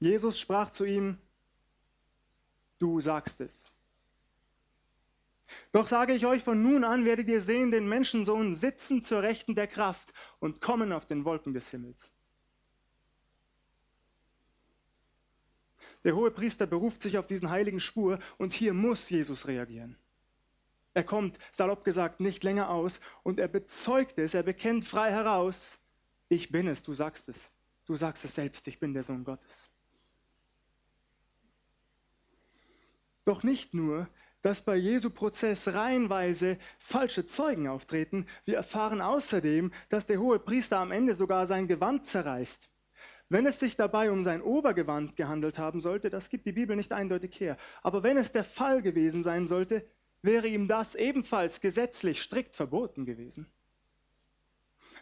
Jesus 0.00 0.38
sprach 0.38 0.70
zu 0.70 0.84
ihm, 0.84 1.18
du 2.78 3.00
sagst 3.00 3.40
es. 3.40 3.72
Doch 5.72 5.86
sage 5.86 6.14
ich 6.14 6.26
euch, 6.26 6.42
von 6.42 6.62
nun 6.62 6.84
an 6.84 7.04
werdet 7.04 7.28
ihr 7.28 7.40
sehen 7.40 7.70
den 7.70 7.88
Menschensohn 7.88 8.54
sitzen 8.54 9.02
zur 9.02 9.22
Rechten 9.22 9.54
der 9.54 9.66
Kraft 9.66 10.12
und 10.40 10.60
kommen 10.60 10.92
auf 10.92 11.06
den 11.06 11.24
Wolken 11.24 11.54
des 11.54 11.70
Himmels. 11.70 12.12
Der 16.02 16.14
hohe 16.14 16.30
Priester 16.30 16.66
beruft 16.66 17.02
sich 17.02 17.18
auf 17.18 17.26
diesen 17.26 17.50
heiligen 17.50 17.80
Spur 17.80 18.18
und 18.36 18.52
hier 18.52 18.74
muss 18.74 19.08
Jesus 19.10 19.46
reagieren. 19.46 19.96
Er 20.94 21.04
kommt, 21.04 21.38
salopp 21.50 21.84
gesagt, 21.84 22.20
nicht 22.20 22.44
länger 22.44 22.70
aus 22.70 23.00
und 23.24 23.40
er 23.40 23.48
bezeugt 23.48 24.18
es, 24.18 24.32
er 24.32 24.44
bekennt 24.44 24.84
frei 24.84 25.10
heraus, 25.10 25.78
ich 26.28 26.50
bin 26.50 26.68
es, 26.68 26.82
du 26.82 26.94
sagst 26.94 27.28
es. 27.28 27.52
Du 27.86 27.96
sagst 27.96 28.24
es 28.24 28.34
selbst, 28.34 28.66
ich 28.66 28.78
bin 28.80 28.94
der 28.94 29.02
Sohn 29.02 29.24
Gottes. 29.24 29.70
Doch 33.24 33.42
nicht 33.42 33.74
nur, 33.74 34.08
dass 34.42 34.62
bei 34.62 34.76
Jesu 34.76 35.10
Prozess 35.10 35.68
reihenweise 35.68 36.58
falsche 36.78 37.26
Zeugen 37.26 37.66
auftreten, 37.66 38.26
wir 38.44 38.56
erfahren 38.56 39.00
außerdem, 39.00 39.72
dass 39.88 40.06
der 40.06 40.20
hohe 40.20 40.38
Priester 40.38 40.78
am 40.78 40.92
Ende 40.92 41.14
sogar 41.14 41.46
sein 41.46 41.66
Gewand 41.66 42.06
zerreißt. 42.06 42.70
Wenn 43.30 43.46
es 43.46 43.58
sich 43.58 43.76
dabei 43.76 44.10
um 44.10 44.22
sein 44.22 44.42
Obergewand 44.42 45.16
gehandelt 45.16 45.58
haben 45.58 45.80
sollte, 45.80 46.10
das 46.10 46.28
gibt 46.28 46.46
die 46.46 46.52
Bibel 46.52 46.76
nicht 46.76 46.92
eindeutig 46.92 47.40
her. 47.40 47.56
Aber 47.82 48.02
wenn 48.02 48.18
es 48.18 48.32
der 48.32 48.44
Fall 48.44 48.82
gewesen 48.82 49.22
sein 49.22 49.46
sollte, 49.46 49.88
wäre 50.24 50.48
ihm 50.48 50.66
das 50.66 50.94
ebenfalls 50.94 51.60
gesetzlich 51.60 52.22
strikt 52.22 52.56
verboten 52.56 53.04
gewesen. 53.04 53.46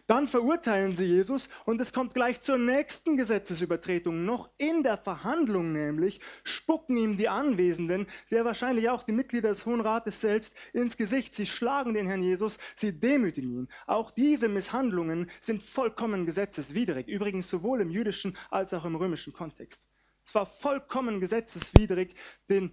Dann 0.07 0.27
verurteilen 0.27 0.93
sie 0.93 1.05
Jesus 1.05 1.49
und 1.65 1.81
es 1.81 1.93
kommt 1.93 2.15
gleich 2.15 2.41
zur 2.41 2.59
nächsten 2.59 3.17
Gesetzesübertretung. 3.17 4.25
Noch 4.25 4.51
in 4.59 4.83
der 4.83 4.99
Verhandlung 4.99 5.73
nämlich 5.73 6.21
spucken 6.45 6.97
ihm 6.97 7.17
die 7.17 7.29
Anwesenden, 7.29 8.07
sehr 8.27 8.45
wahrscheinlich 8.45 8.91
auch 8.91 9.03
die 9.03 9.13
Mitglieder 9.13 9.49
des 9.51 9.67
Hohen 9.67 9.81
Rates 9.81 10.21
selbst, 10.21 10.57
ins 10.73 10.97
Gesicht. 10.97 11.35
Sie 11.35 11.47
schlagen 11.47 11.95
den 11.95 12.07
Herrn 12.07 12.23
Jesus, 12.23 12.59
sie 12.77 12.99
demütigen 12.99 13.51
ihn. 13.51 13.69
Auch 13.87 14.11
diese 14.11 14.49
Misshandlungen 14.49 15.31
sind 15.41 15.63
vollkommen 15.63 16.27
gesetzeswidrig, 16.27 17.09
übrigens 17.09 17.49
sowohl 17.49 17.81
im 17.81 17.91
jüdischen 17.91 18.37
als 18.51 18.75
auch 18.75 18.85
im 18.85 18.97
römischen 18.97 19.33
Kontext. 19.33 19.87
Es 20.25 20.35
war 20.35 20.47
vollkommen 20.47 21.21
gesetzeswidrig, 21.21 22.15
den 22.49 22.73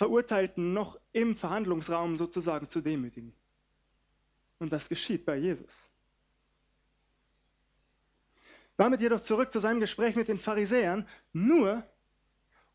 Verurteilten 0.00 0.72
noch 0.72 0.98
im 1.12 1.36
Verhandlungsraum 1.36 2.16
sozusagen 2.16 2.70
zu 2.70 2.80
demütigen. 2.80 3.34
Und 4.58 4.72
das 4.72 4.88
geschieht 4.88 5.26
bei 5.26 5.36
Jesus. 5.36 5.90
Damit 8.78 9.02
jedoch 9.02 9.20
zurück 9.20 9.52
zu 9.52 9.60
seinem 9.60 9.78
Gespräch 9.78 10.16
mit 10.16 10.28
den 10.28 10.38
Pharisäern, 10.38 11.06
nur 11.34 11.86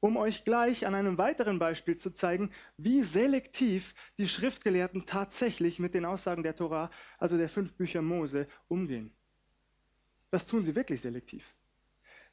um 0.02 0.18
euch 0.18 0.44
gleich 0.44 0.86
an 0.86 0.94
einem 0.94 1.18
weiteren 1.18 1.58
Beispiel 1.58 1.96
zu 1.98 2.12
zeigen, 2.12 2.52
wie 2.78 3.02
selektiv 3.02 3.96
die 4.20 4.28
Schriftgelehrten 4.28 5.08
tatsächlich 5.08 5.80
mit 5.80 5.96
den 5.96 6.06
Aussagen 6.06 6.44
der 6.44 6.56
Tora, 6.56 6.92
also 7.18 7.38
der 7.38 7.50
fünf 7.50 7.74
Bücher 7.74 8.04
Mose, 8.04 8.48
umgehen. 8.68 9.12
Das 10.30 10.46
tun 10.46 10.64
sie 10.64 10.76
wirklich 10.76 11.02
selektiv. 11.02 11.56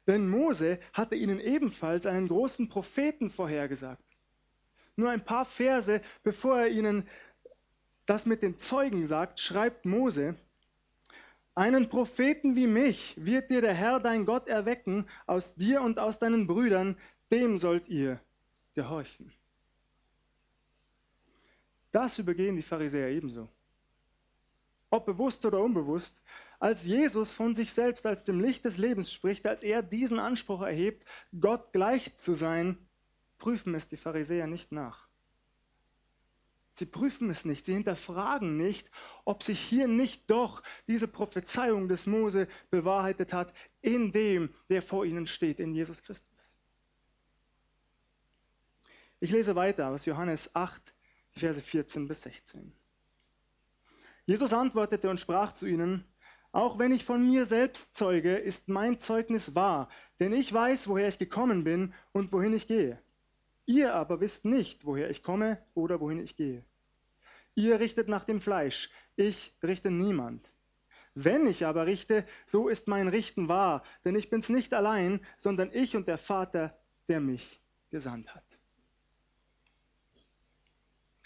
Denn 0.05 0.29
Mose 0.29 0.79
hatte 0.93 1.15
ihnen 1.15 1.39
ebenfalls 1.39 2.05
einen 2.05 2.27
großen 2.27 2.69
Propheten 2.69 3.31
vorhergesagt. 3.31 4.12
Nur 4.95 5.09
ein 5.09 5.23
paar 5.23 5.45
Verse, 5.45 6.01
bevor 6.23 6.59
er 6.59 6.69
ihnen 6.69 7.07
das 8.05 8.25
mit 8.25 8.41
den 8.41 8.57
Zeugen 8.57 9.05
sagt, 9.05 9.39
schreibt 9.39 9.85
Mose, 9.85 10.35
einen 11.55 11.89
Propheten 11.89 12.55
wie 12.55 12.67
mich 12.67 13.13
wird 13.17 13.51
dir 13.51 13.61
der 13.61 13.73
Herr 13.73 13.99
dein 13.99 14.25
Gott 14.25 14.47
erwecken, 14.47 15.07
aus 15.27 15.53
dir 15.55 15.81
und 15.81 15.99
aus 15.99 16.19
deinen 16.19 16.47
Brüdern, 16.47 16.97
dem 17.31 17.57
sollt 17.57 17.87
ihr 17.87 18.19
gehorchen. 18.73 19.31
Das 21.91 22.17
übergehen 22.17 22.55
die 22.55 22.63
Pharisäer 22.63 23.09
ebenso. 23.09 23.47
Ob 24.89 25.05
bewusst 25.05 25.45
oder 25.45 25.61
unbewusst, 25.61 26.21
als 26.59 26.85
Jesus 26.85 27.33
von 27.33 27.55
sich 27.55 27.71
selbst 27.71 28.05
als 28.05 28.23
dem 28.25 28.39
Licht 28.39 28.65
des 28.65 28.77
Lebens 28.77 29.11
spricht, 29.11 29.47
als 29.47 29.63
er 29.63 29.83
diesen 29.83 30.19
Anspruch 30.19 30.61
erhebt, 30.61 31.05
Gott 31.39 31.71
gleich 31.71 32.15
zu 32.15 32.33
sein, 32.33 32.77
prüfen 33.43 33.75
es 33.75 33.89
die 33.89 33.97
Pharisäer 33.97 34.47
nicht 34.47 34.71
nach. 34.71 35.09
Sie 36.71 36.85
prüfen 36.85 37.29
es 37.29 37.43
nicht, 37.43 37.65
sie 37.65 37.73
hinterfragen 37.73 38.55
nicht, 38.55 38.89
ob 39.25 39.43
sich 39.43 39.59
hier 39.59 39.89
nicht 39.89 40.29
doch 40.31 40.63
diese 40.87 41.09
Prophezeiung 41.09 41.89
des 41.89 42.07
Mose 42.07 42.47
bewahrheitet 42.69 43.33
hat 43.33 43.53
in 43.81 44.13
dem, 44.13 44.49
der 44.69 44.81
vor 44.81 45.03
ihnen 45.03 45.27
steht, 45.27 45.59
in 45.59 45.73
Jesus 45.73 46.01
Christus. 46.03 46.55
Ich 49.19 49.31
lese 49.31 49.57
weiter 49.57 49.89
aus 49.89 50.05
Johannes 50.05 50.55
8, 50.55 50.93
Verse 51.31 51.59
14 51.59 52.07
bis 52.07 52.21
16. 52.21 52.71
Jesus 54.25 54.53
antwortete 54.53 55.09
und 55.09 55.19
sprach 55.19 55.51
zu 55.51 55.65
ihnen, 55.65 56.05
auch 56.53 56.79
wenn 56.79 56.93
ich 56.93 57.03
von 57.03 57.27
mir 57.27 57.45
selbst 57.45 57.93
zeuge, 57.93 58.37
ist 58.37 58.69
mein 58.69 59.01
Zeugnis 59.01 59.53
wahr, 59.53 59.89
denn 60.21 60.31
ich 60.31 60.53
weiß, 60.53 60.87
woher 60.87 61.09
ich 61.09 61.17
gekommen 61.17 61.65
bin 61.65 61.93
und 62.13 62.31
wohin 62.31 62.53
ich 62.53 62.67
gehe. 62.67 63.02
Ihr 63.65 63.93
aber 63.93 64.19
wisst 64.19 64.45
nicht, 64.45 64.85
woher 64.85 65.09
ich 65.09 65.23
komme 65.23 65.63
oder 65.73 65.99
wohin 65.99 66.19
ich 66.19 66.35
gehe. 66.35 66.63
Ihr 67.55 67.79
richtet 67.79 68.07
nach 68.07 68.23
dem 68.23 68.41
Fleisch, 68.41 68.89
ich 69.15 69.55
richte 69.61 69.91
niemand. 69.91 70.51
Wenn 71.15 71.45
ich 71.45 71.65
aber 71.65 71.85
richte, 71.85 72.25
so 72.47 72.67
ist 72.67 72.87
mein 72.87 73.07
Richten 73.07 73.47
wahr, 73.47 73.83
denn 74.03 74.15
ich 74.15 74.29
bin's 74.29 74.49
nicht 74.49 74.73
allein, 74.73 75.23
sondern 75.37 75.71
ich 75.71 75.95
und 75.95 76.07
der 76.07 76.17
Vater, 76.17 76.77
der 77.07 77.19
mich 77.19 77.61
gesandt 77.91 78.33
hat. 78.33 78.59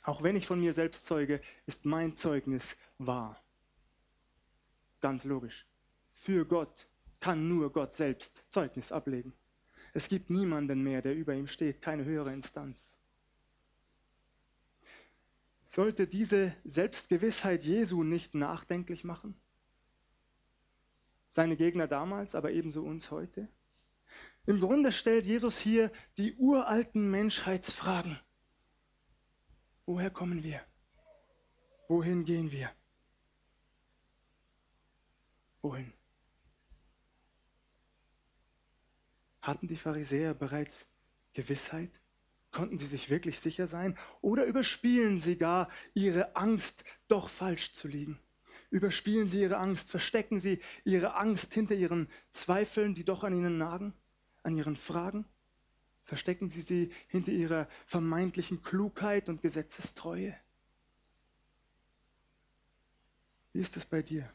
Auch 0.03 0.23
wenn 0.23 0.35
ich 0.35 0.47
von 0.47 0.59
mir 0.59 0.73
selbst 0.73 1.05
zeuge, 1.05 1.41
ist 1.65 1.85
mein 1.85 2.15
Zeugnis 2.15 2.75
wahr. 2.97 3.41
Ganz 4.99 5.23
logisch. 5.23 5.65
Für 6.13 6.45
Gott 6.45 6.89
kann 7.19 7.47
nur 7.47 7.71
Gott 7.71 7.95
selbst 7.95 8.43
Zeugnis 8.49 8.91
ablegen. 8.91 9.33
Es 9.93 10.09
gibt 10.09 10.29
niemanden 10.29 10.83
mehr, 10.83 11.01
der 11.01 11.15
über 11.15 11.33
ihm 11.33 11.47
steht, 11.47 11.81
keine 11.81 12.05
höhere 12.05 12.33
Instanz. 12.33 12.97
Sollte 15.65 16.07
diese 16.07 16.55
Selbstgewissheit 16.63 17.63
Jesu 17.63 18.03
nicht 18.03 18.35
nachdenklich 18.35 19.03
machen? 19.03 19.35
Seine 21.27 21.57
Gegner 21.57 21.87
damals, 21.87 22.35
aber 22.35 22.51
ebenso 22.51 22.83
uns 22.83 23.11
heute? 23.11 23.49
Im 24.45 24.61
Grunde 24.61 24.93
stellt 24.93 25.25
Jesus 25.25 25.57
hier 25.57 25.91
die 26.17 26.33
uralten 26.35 27.11
Menschheitsfragen. 27.11 28.17
Woher 29.85 30.09
kommen 30.09 30.41
wir? 30.43 30.61
Wohin 31.89 32.23
gehen 32.23 32.51
wir? 32.51 32.71
Wohin? 35.61 35.91
Hatten 39.47 39.67
die 39.67 39.77
Pharisäer 39.77 40.35
bereits 40.35 40.85
Gewissheit 41.33 41.89
Konnten 42.51 42.79
sie 42.79 42.85
sich 42.85 43.09
wirklich 43.09 43.39
sicher 43.39 43.67
sein? 43.67 43.97
Oder 44.21 44.45
überspielen 44.45 45.17
sie 45.17 45.37
gar 45.37 45.69
ihre 45.93 46.35
Angst, 46.35 46.83
doch 47.07 47.29
falsch 47.29 47.73
zu 47.73 47.87
liegen? 47.87 48.19
Überspielen 48.69 49.27
sie 49.27 49.41
ihre 49.41 49.57
Angst? 49.57 49.89
Verstecken 49.89 50.39
sie 50.39 50.61
ihre 50.83 51.15
Angst 51.15 51.53
hinter 51.53 51.75
ihren 51.75 52.09
Zweifeln, 52.31 52.93
die 52.93 53.03
doch 53.03 53.23
an 53.23 53.33
ihnen 53.33 53.57
nagen? 53.57 53.93
An 54.43 54.57
ihren 54.57 54.75
Fragen? 54.75 55.25
Verstecken 56.03 56.49
sie 56.49 56.61
sie 56.61 56.91
hinter 57.07 57.31
ihrer 57.31 57.67
vermeintlichen 57.85 58.63
Klugheit 58.63 59.29
und 59.29 59.41
Gesetzestreue? 59.41 60.35
Wie 63.53 63.59
ist 63.59 63.77
es 63.77 63.85
bei 63.85 64.01
dir? 64.01 64.27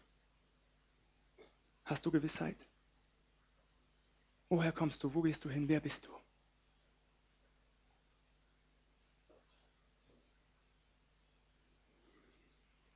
Hast 1.84 2.06
du 2.06 2.10
Gewissheit? 2.10 2.56
Woher 4.52 4.70
kommst 4.70 5.02
du? 5.02 5.14
Wo 5.14 5.22
gehst 5.22 5.42
du 5.46 5.48
hin? 5.48 5.66
Wer 5.66 5.80
bist 5.80 6.04
du? 6.04 6.10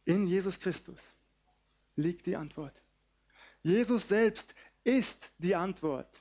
In 0.05 0.27
Jesus 0.27 0.61
Christus 0.61 1.15
liegt 1.95 2.27
die 2.27 2.37
Antwort. 2.37 2.83
Jesus 3.63 4.07
selbst 4.07 4.55
ist 4.85 5.33
die 5.39 5.55
Antwort. 5.55 6.21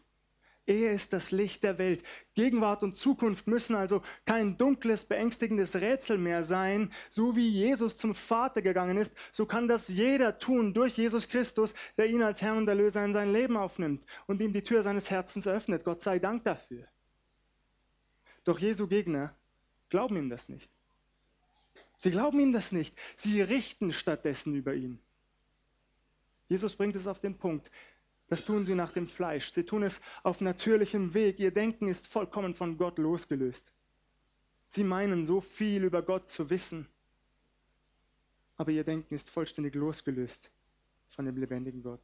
Er 0.67 0.91
ist 0.91 1.13
das 1.13 1.29
Licht 1.29 1.63
der 1.63 1.77
Welt. 1.77 2.03
Gegenwart 2.34 2.81
und 2.81 2.98
Zukunft 2.98 3.45
müssen 3.45 3.75
also 3.75 4.01
kein 4.25 4.57
dunkles, 4.57 5.05
beängstigendes 5.05 5.75
Rätsel 5.75 6.17
mehr 6.17 6.43
sein. 6.43 6.91
So 7.12 7.36
wie 7.36 7.48
Jesus 7.48 7.98
zum 7.98 8.15
Vater 8.15 8.63
gegangen 8.63 8.98
ist, 8.98 9.13
so 9.31 9.45
kann 9.45 9.67
das 9.67 9.89
jeder 9.89 10.39
tun 10.39 10.74
durch 10.74 10.93
Jesus 10.98 11.29
Christus, 11.29 11.75
der 11.98 12.07
ihn 12.07 12.24
als 12.24 12.41
Herr 12.41 12.55
und 12.55 12.67
Erlöser 12.67 13.05
in 13.05 13.13
sein 13.13 13.31
Leben 13.31 13.57
aufnimmt 13.57 14.05
und 14.25 14.41
ihm 14.41 14.53
die 14.53 14.63
Tür 14.63 14.81
seines 14.81 15.12
Herzens 15.12 15.48
öffnet. 15.48 15.84
Gott 15.84 16.01
sei 16.01 16.17
Dank 16.17 16.43
dafür. 16.45 16.88
Doch 18.43 18.57
Jesu 18.57 18.88
Gegner 18.88 19.36
glauben 19.89 20.17
ihm 20.17 20.29
das 20.29 20.50
nicht. 20.50 20.72
Sie 21.98 22.10
glauben 22.10 22.39
ihm 22.39 22.53
das 22.53 22.72
nicht. 22.72 22.98
Sie 23.15 23.41
richten 23.41 23.91
stattdessen 23.91 24.55
über 24.55 24.74
ihn. 24.74 25.00
Jesus 26.48 26.75
bringt 26.75 26.95
es 26.95 27.07
auf 27.07 27.19
den 27.19 27.38
Punkt. 27.38 27.72
Das 28.27 28.44
tun 28.44 28.65
sie 28.65 28.75
nach 28.75 28.91
dem 28.91 29.08
Fleisch. 29.08 29.51
Sie 29.51 29.63
tun 29.63 29.84
es 29.84 30.01
auf 30.24 30.41
natürlichem 30.41 31.13
Weg. 31.13 31.39
Ihr 31.39 31.51
Denken 31.51 31.88
ist 31.88 32.08
vollkommen 32.08 32.55
von 32.55 32.77
Gott 32.77 32.98
losgelöst. 32.98 33.72
Sie 34.67 34.84
meinen 34.84 35.24
so 35.24 35.41
viel 35.41 35.84
über 35.84 36.01
Gott 36.01 36.27
zu 36.27 36.50
wissen, 36.50 36.88
aber 38.58 38.72
ihr 38.72 38.84
Denken 38.84 39.13
ist 39.13 39.29
vollständig 39.29 39.75
losgelöst 39.75 40.51
von 41.08 41.25
dem 41.25 41.38
lebendigen 41.38 41.84
Gott. 41.84 42.01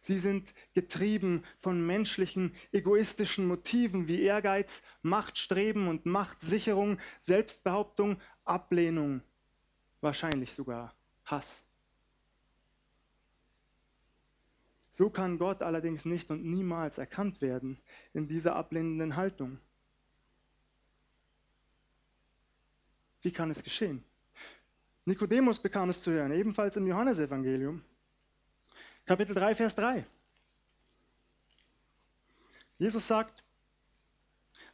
Sie 0.00 0.18
sind 0.18 0.52
getrieben 0.74 1.44
von 1.58 1.84
menschlichen, 1.86 2.54
egoistischen 2.72 3.46
Motiven 3.46 4.08
wie 4.08 4.22
Ehrgeiz, 4.22 4.82
Machtstreben 5.02 5.88
und 5.88 6.06
Machtsicherung, 6.06 6.98
Selbstbehauptung, 7.20 8.20
Ablehnung, 8.44 9.22
wahrscheinlich 10.00 10.52
sogar 10.52 10.94
Hass. 11.24 11.64
So 15.00 15.08
kann 15.08 15.38
Gott 15.38 15.62
allerdings 15.62 16.04
nicht 16.04 16.30
und 16.30 16.44
niemals 16.44 16.98
erkannt 16.98 17.40
werden 17.40 17.80
in 18.12 18.28
dieser 18.28 18.54
ablehnenden 18.54 19.16
Haltung. 19.16 19.58
Wie 23.22 23.32
kann 23.32 23.50
es 23.50 23.62
geschehen? 23.62 24.04
Nikodemus 25.06 25.58
bekam 25.58 25.88
es 25.88 26.02
zu 26.02 26.10
hören, 26.10 26.32
ebenfalls 26.32 26.76
im 26.76 26.86
Johannesevangelium, 26.86 27.82
Kapitel 29.06 29.34
3, 29.34 29.54
Vers 29.54 29.74
3. 29.76 30.04
Jesus 32.76 33.06
sagt, 33.06 33.42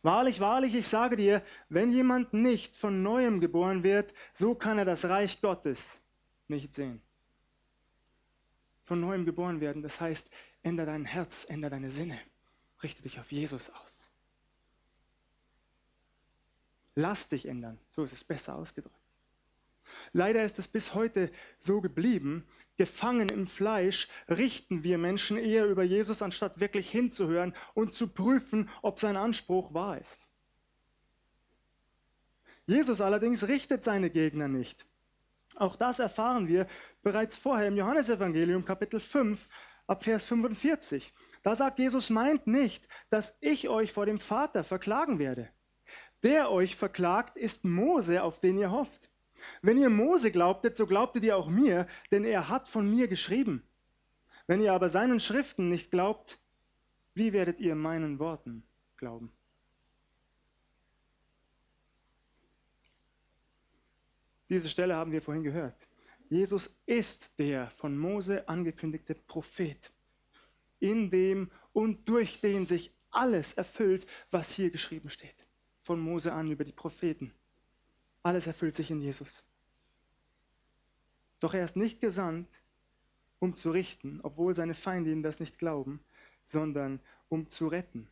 Wahrlich, 0.02 0.40
wahrlich, 0.40 0.74
ich 0.74 0.88
sage 0.88 1.14
dir, 1.14 1.40
wenn 1.68 1.92
jemand 1.92 2.32
nicht 2.32 2.74
von 2.74 3.00
neuem 3.04 3.38
geboren 3.38 3.84
wird, 3.84 4.12
so 4.32 4.56
kann 4.56 4.76
er 4.76 4.84
das 4.84 5.04
Reich 5.04 5.40
Gottes 5.40 6.00
nicht 6.48 6.74
sehen 6.74 7.00
von 8.86 9.00
neuem 9.00 9.24
geboren 9.24 9.60
werden. 9.60 9.82
Das 9.82 10.00
heißt, 10.00 10.30
ändere 10.62 10.86
dein 10.86 11.04
Herz, 11.04 11.44
ändere 11.48 11.72
deine 11.72 11.90
Sinne. 11.90 12.18
Richte 12.82 13.02
dich 13.02 13.20
auf 13.20 13.30
Jesus 13.30 13.70
aus. 13.70 14.10
Lass 16.94 17.28
dich 17.28 17.46
ändern. 17.46 17.78
So 17.90 18.04
ist 18.04 18.12
es 18.12 18.24
besser 18.24 18.56
ausgedrückt. 18.56 18.96
Leider 20.12 20.44
ist 20.44 20.58
es 20.58 20.66
bis 20.66 20.94
heute 20.94 21.30
so 21.58 21.80
geblieben, 21.80 22.44
gefangen 22.76 23.28
im 23.28 23.46
Fleisch 23.46 24.08
richten 24.28 24.82
wir 24.82 24.98
Menschen 24.98 25.36
eher 25.36 25.66
über 25.66 25.84
Jesus, 25.84 26.22
anstatt 26.22 26.58
wirklich 26.58 26.90
hinzuhören 26.90 27.54
und 27.74 27.92
zu 27.92 28.08
prüfen, 28.08 28.68
ob 28.82 28.98
sein 28.98 29.16
Anspruch 29.16 29.74
wahr 29.74 29.98
ist. 29.98 30.28
Jesus 32.66 33.00
allerdings 33.00 33.46
richtet 33.46 33.84
seine 33.84 34.10
Gegner 34.10 34.48
nicht. 34.48 34.86
Auch 35.56 35.76
das 35.76 35.98
erfahren 35.98 36.48
wir 36.48 36.66
bereits 37.02 37.36
vorher 37.36 37.68
im 37.68 37.76
Johannesevangelium 37.76 38.64
Kapitel 38.64 39.00
5 39.00 39.48
ab 39.86 40.04
Vers 40.04 40.26
45. 40.26 41.14
Da 41.42 41.54
sagt 41.54 41.78
Jesus, 41.78 42.10
meint 42.10 42.46
nicht, 42.46 42.88
dass 43.08 43.36
ich 43.40 43.68
euch 43.68 43.92
vor 43.92 44.04
dem 44.04 44.18
Vater 44.18 44.64
verklagen 44.64 45.18
werde. 45.18 45.48
Der 46.22 46.50
euch 46.50 46.76
verklagt, 46.76 47.38
ist 47.38 47.64
Mose, 47.64 48.22
auf 48.22 48.40
den 48.40 48.58
ihr 48.58 48.70
hofft. 48.70 49.10
Wenn 49.62 49.78
ihr 49.78 49.90
Mose 49.90 50.30
glaubtet, 50.30 50.76
so 50.76 50.86
glaubtet 50.86 51.24
ihr 51.24 51.36
auch 51.36 51.48
mir, 51.48 51.86
denn 52.10 52.24
er 52.24 52.48
hat 52.50 52.68
von 52.68 52.90
mir 52.90 53.08
geschrieben. 53.08 53.62
Wenn 54.46 54.60
ihr 54.60 54.74
aber 54.74 54.90
seinen 54.90 55.20
Schriften 55.20 55.68
nicht 55.68 55.90
glaubt, 55.90 56.38
wie 57.14 57.32
werdet 57.32 57.60
ihr 57.60 57.74
meinen 57.74 58.18
Worten 58.18 58.62
glauben? 58.96 59.32
Diese 64.48 64.68
Stelle 64.68 64.94
haben 64.94 65.12
wir 65.12 65.22
vorhin 65.22 65.42
gehört. 65.42 65.74
Jesus 66.28 66.76
ist 66.86 67.38
der 67.38 67.70
von 67.70 67.96
Mose 67.96 68.48
angekündigte 68.48 69.14
Prophet, 69.14 69.92
in 70.80 71.10
dem 71.10 71.50
und 71.72 72.08
durch 72.08 72.40
den 72.40 72.66
sich 72.66 72.92
alles 73.10 73.54
erfüllt, 73.54 74.06
was 74.30 74.52
hier 74.52 74.70
geschrieben 74.70 75.08
steht. 75.08 75.46
Von 75.82 76.00
Mose 76.00 76.32
an 76.32 76.50
über 76.50 76.64
die 76.64 76.72
Propheten. 76.72 77.32
Alles 78.22 78.46
erfüllt 78.46 78.74
sich 78.74 78.90
in 78.90 79.00
Jesus. 79.00 79.44
Doch 81.38 81.54
er 81.54 81.64
ist 81.64 81.76
nicht 81.76 82.00
gesandt, 82.00 82.48
um 83.38 83.56
zu 83.56 83.70
richten, 83.70 84.20
obwohl 84.22 84.54
seine 84.54 84.74
Feinde 84.74 85.12
ihm 85.12 85.22
das 85.22 85.38
nicht 85.38 85.58
glauben, 85.58 86.00
sondern 86.44 87.00
um 87.28 87.48
zu 87.48 87.68
retten. 87.68 88.08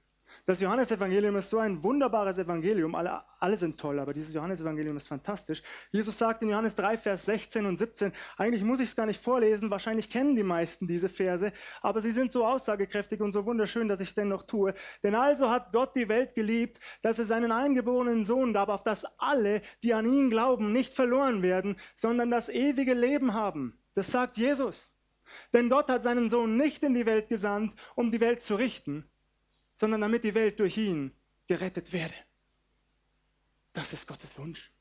Das 0.47 0.61
Johannesevangelium 0.61 1.37
ist 1.37 1.51
so 1.51 1.59
ein 1.59 1.83
wunderbares 1.83 2.39
Evangelium. 2.39 2.95
Alle, 2.95 3.23
alle 3.41 3.57
sind 3.57 3.79
toll, 3.79 3.99
aber 3.99 4.13
dieses 4.13 4.35
Johannesevangelium 4.35 4.97
ist 4.97 5.09
fantastisch. 5.09 5.63
Jesus 5.91 6.19
sagt 6.19 6.43
in 6.43 6.51
Johannes 6.51 6.75
3, 6.75 6.99
Vers 6.99 7.25
16 7.25 7.67
und 7.67 7.79
17, 7.79 8.13
eigentlich 8.37 8.63
muss 8.65 8.81
ich 8.81 8.91
es 8.91 8.97
gar 8.97 9.07
nicht 9.07 9.23
vorlesen, 9.23 9.71
wahrscheinlich 9.71 10.11
kennen 10.11 10.37
die 10.37 10.43
meisten 10.43 10.87
diese 10.87 11.09
Verse, 11.09 11.53
aber 11.83 12.01
sie 12.01 12.11
sind 12.11 12.33
so 12.33 12.47
aussagekräftig 12.47 13.21
und 13.21 13.33
so 13.33 13.47
wunderschön, 13.47 13.89
dass 13.89 14.01
ich 14.01 14.09
es 14.09 14.15
dennoch 14.15 14.43
tue. 14.43 14.75
Denn 15.03 15.15
also 15.15 15.51
hat 15.51 15.73
Gott 15.73 15.97
die 15.97 16.09
Welt 16.09 16.35
geliebt, 16.35 16.79
dass 17.03 17.19
er 17.19 17.25
seinen 17.25 17.53
eingeborenen 17.53 18.25
Sohn 18.25 18.53
gab, 18.53 18.69
auf 18.69 18.83
dass 18.83 19.07
alle, 19.19 19.63
die 19.83 19.95
an 19.95 20.07
ihn 20.07 20.31
glauben, 20.31 20.73
nicht 20.73 20.93
verloren 20.93 21.43
werden, 21.43 21.77
sondern 21.97 22.31
das 22.31 22.49
ewige 22.49 22.95
Leben 22.95 23.35
haben. 23.35 23.79
Das 23.95 24.09
sagt 24.09 24.37
Jesus. 24.37 24.95
Denn 25.53 25.71
Gott 25.71 25.89
hat 25.89 26.03
seinen 26.03 26.29
Sohn 26.29 26.57
nicht 26.57 26.83
in 26.83 26.95
die 26.95 27.07
Welt 27.07 27.29
gesandt, 27.29 27.75
um 27.95 28.11
die 28.11 28.21
Welt 28.21 28.41
zu 28.41 28.57
richten, 28.57 29.09
sondern 29.75 30.01
damit 30.01 30.25
die 30.25 30.35
Welt 30.35 30.59
durch 30.61 30.77
ihn 30.77 31.13
gerettet 31.47 31.93
werde. 31.93 32.15
Das 33.73 33.93
ist 33.93 34.07
Gottes 34.07 34.39
Wunsch 34.39 34.73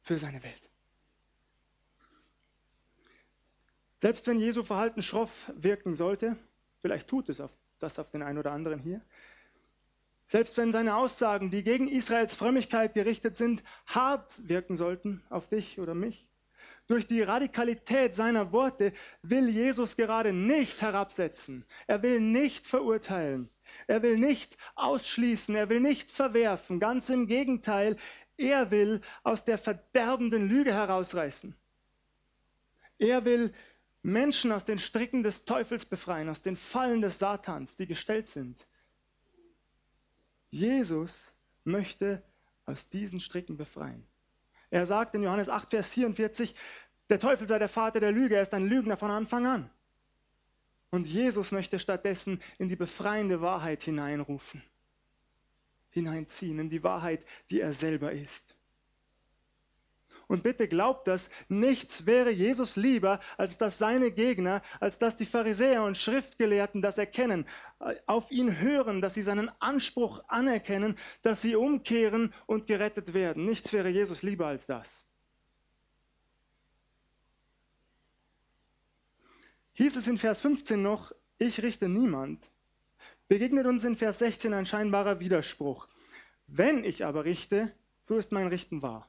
für 0.00 0.18
seine 0.18 0.42
Welt. 0.42 0.70
Selbst 3.98 4.26
wenn 4.26 4.38
Jesu 4.38 4.62
Verhalten 4.62 5.02
schroff 5.02 5.50
wirken 5.56 5.94
sollte, 5.94 6.36
vielleicht 6.80 7.08
tut 7.08 7.28
es 7.28 7.40
auf, 7.40 7.52
das 7.78 7.98
auf 7.98 8.10
den 8.10 8.22
einen 8.22 8.38
oder 8.38 8.52
anderen 8.52 8.78
hier, 8.78 9.00
selbst 10.26 10.58
wenn 10.58 10.72
seine 10.72 10.96
Aussagen, 10.96 11.50
die 11.50 11.62
gegen 11.62 11.88
Israels 11.88 12.34
Frömmigkeit 12.34 12.94
gerichtet 12.94 13.36
sind, 13.36 13.62
hart 13.86 14.48
wirken 14.48 14.76
sollten 14.76 15.22
auf 15.30 15.48
dich 15.48 15.78
oder 15.78 15.94
mich, 15.94 16.28
durch 16.88 17.06
die 17.06 17.22
Radikalität 17.22 18.14
seiner 18.14 18.52
Worte 18.52 18.92
will 19.22 19.48
Jesus 19.48 19.96
gerade 19.96 20.32
nicht 20.32 20.82
herabsetzen. 20.82 21.64
Er 21.86 22.02
will 22.02 22.20
nicht 22.20 22.66
verurteilen. 22.66 23.48
Er 23.86 24.02
will 24.02 24.18
nicht 24.18 24.56
ausschließen, 24.74 25.54
er 25.54 25.68
will 25.68 25.80
nicht 25.80 26.10
verwerfen, 26.10 26.80
ganz 26.80 27.08
im 27.08 27.26
Gegenteil, 27.26 27.96
er 28.36 28.70
will 28.70 29.00
aus 29.22 29.44
der 29.44 29.58
verderbenden 29.58 30.48
Lüge 30.48 30.74
herausreißen. 30.74 31.54
Er 32.98 33.24
will 33.24 33.54
Menschen 34.02 34.52
aus 34.52 34.64
den 34.64 34.78
Stricken 34.78 35.22
des 35.22 35.44
Teufels 35.44 35.84
befreien, 35.84 36.28
aus 36.28 36.42
den 36.42 36.56
Fallen 36.56 37.00
des 37.00 37.18
Satans, 37.18 37.76
die 37.76 37.86
gestellt 37.86 38.28
sind. 38.28 38.66
Jesus 40.50 41.34
möchte 41.64 42.22
aus 42.64 42.88
diesen 42.88 43.20
Stricken 43.20 43.56
befreien. 43.56 44.06
Er 44.70 44.86
sagt 44.86 45.14
in 45.14 45.22
Johannes 45.22 45.48
8, 45.48 45.70
Vers 45.70 45.88
44, 45.88 46.54
der 47.08 47.20
Teufel 47.20 47.46
sei 47.46 47.58
der 47.58 47.68
Vater 47.68 48.00
der 48.00 48.12
Lüge, 48.12 48.36
er 48.36 48.42
ist 48.42 48.54
ein 48.54 48.66
Lügner 48.66 48.96
von 48.96 49.10
Anfang 49.10 49.46
an. 49.46 49.70
Und 50.90 51.06
Jesus 51.06 51.52
möchte 51.52 51.78
stattdessen 51.78 52.40
in 52.58 52.68
die 52.68 52.76
befreiende 52.76 53.40
Wahrheit 53.40 53.82
hineinrufen. 53.82 54.62
hineinziehen, 55.90 56.58
in 56.58 56.68
die 56.68 56.82
Wahrheit, 56.84 57.24
die 57.50 57.60
er 57.60 57.72
selber 57.72 58.12
ist. 58.12 58.56
Und 60.28 60.42
bitte 60.42 60.68
glaubt 60.68 61.06
das, 61.06 61.30
nichts 61.48 62.04
wäre 62.04 62.30
Jesus 62.30 62.76
lieber, 62.76 63.20
als 63.38 63.58
dass 63.58 63.78
seine 63.78 64.10
Gegner, 64.10 64.60
als 64.80 64.98
dass 64.98 65.16
die 65.16 65.24
Pharisäer 65.24 65.84
und 65.84 65.96
Schriftgelehrten 65.96 66.82
das 66.82 66.98
erkennen, 66.98 67.46
auf 68.06 68.30
ihn 68.30 68.60
hören, 68.60 69.00
dass 69.00 69.14
sie 69.14 69.22
seinen 69.22 69.50
Anspruch 69.60 70.22
anerkennen, 70.26 70.98
dass 71.22 71.42
sie 71.42 71.54
umkehren 71.54 72.34
und 72.46 72.66
gerettet 72.66 73.14
werden. 73.14 73.46
Nichts 73.46 73.72
wäre 73.72 73.88
Jesus 73.88 74.22
lieber 74.22 74.48
als 74.48 74.66
das. 74.66 75.05
Hieß 79.76 79.96
es 79.96 80.06
in 80.06 80.16
Vers 80.16 80.40
15 80.40 80.80
noch, 80.80 81.12
ich 81.36 81.62
richte 81.62 81.86
niemand, 81.86 82.42
begegnet 83.28 83.66
uns 83.66 83.84
in 83.84 83.94
Vers 83.94 84.20
16 84.20 84.54
ein 84.54 84.64
scheinbarer 84.64 85.20
Widerspruch. 85.20 85.86
Wenn 86.46 86.82
ich 86.82 87.04
aber 87.04 87.26
richte, 87.26 87.70
so 88.00 88.16
ist 88.16 88.32
mein 88.32 88.46
Richten 88.46 88.80
wahr. 88.80 89.06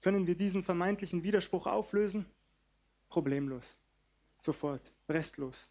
Können 0.00 0.26
wir 0.26 0.36
diesen 0.36 0.64
vermeintlichen 0.64 1.22
Widerspruch 1.22 1.66
auflösen? 1.66 2.24
Problemlos. 3.10 3.76
Sofort. 4.38 4.90
Restlos. 5.06 5.70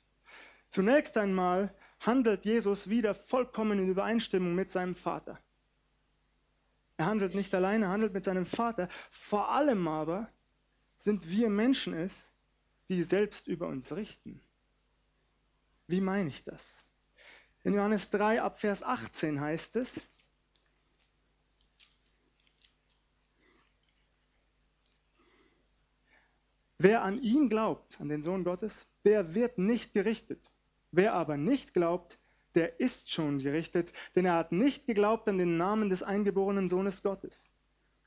Zunächst 0.69 1.17
einmal 1.17 1.73
handelt 2.01 2.45
Jesus 2.45 2.87
wieder 2.87 3.15
vollkommen 3.15 3.79
in 3.79 3.89
Übereinstimmung 3.89 4.53
mit 4.53 4.69
seinem 4.69 4.93
Vater. 4.93 5.39
Er 6.97 7.07
handelt 7.07 7.33
nicht 7.33 7.55
alleine, 7.55 7.85
er 7.85 7.91
handelt 7.91 8.13
mit 8.13 8.25
seinem 8.25 8.45
Vater. 8.45 8.89
Vor 9.09 9.49
allem 9.49 9.87
aber 9.87 10.29
sind 10.97 11.31
wir 11.31 11.49
Menschen 11.49 11.95
es, 11.95 12.31
die 12.89 13.03
selbst 13.03 13.47
über 13.47 13.67
uns 13.67 13.95
richten. 13.95 14.41
Wie 15.87 16.01
meine 16.01 16.29
ich 16.29 16.43
das? 16.43 16.85
In 17.63 17.73
Johannes 17.73 18.09
3 18.09 18.41
ab 18.41 18.59
Vers 18.59 18.83
18 18.83 19.39
heißt 19.39 19.75
es, 19.75 20.05
Wer 26.77 27.03
an 27.03 27.21
ihn 27.21 27.47
glaubt, 27.47 27.99
an 28.01 28.09
den 28.09 28.21
Sohn 28.21 28.43
Gottes, 28.43 28.85
der 29.05 29.33
wird 29.33 29.57
nicht 29.57 29.93
gerichtet. 29.93 30.51
Wer 30.91 31.13
aber 31.13 31.37
nicht 31.37 31.73
glaubt, 31.73 32.19
der 32.53 32.79
ist 32.79 33.11
schon 33.11 33.39
gerichtet, 33.39 33.91
denn 34.15 34.25
er 34.25 34.35
hat 34.35 34.51
nicht 34.51 34.85
geglaubt 34.85 35.27
an 35.27 35.37
den 35.37 35.57
Namen 35.57 35.89
des 35.89 36.03
eingeborenen 36.03 36.69
Sohnes 36.69 37.01
Gottes. 37.01 37.49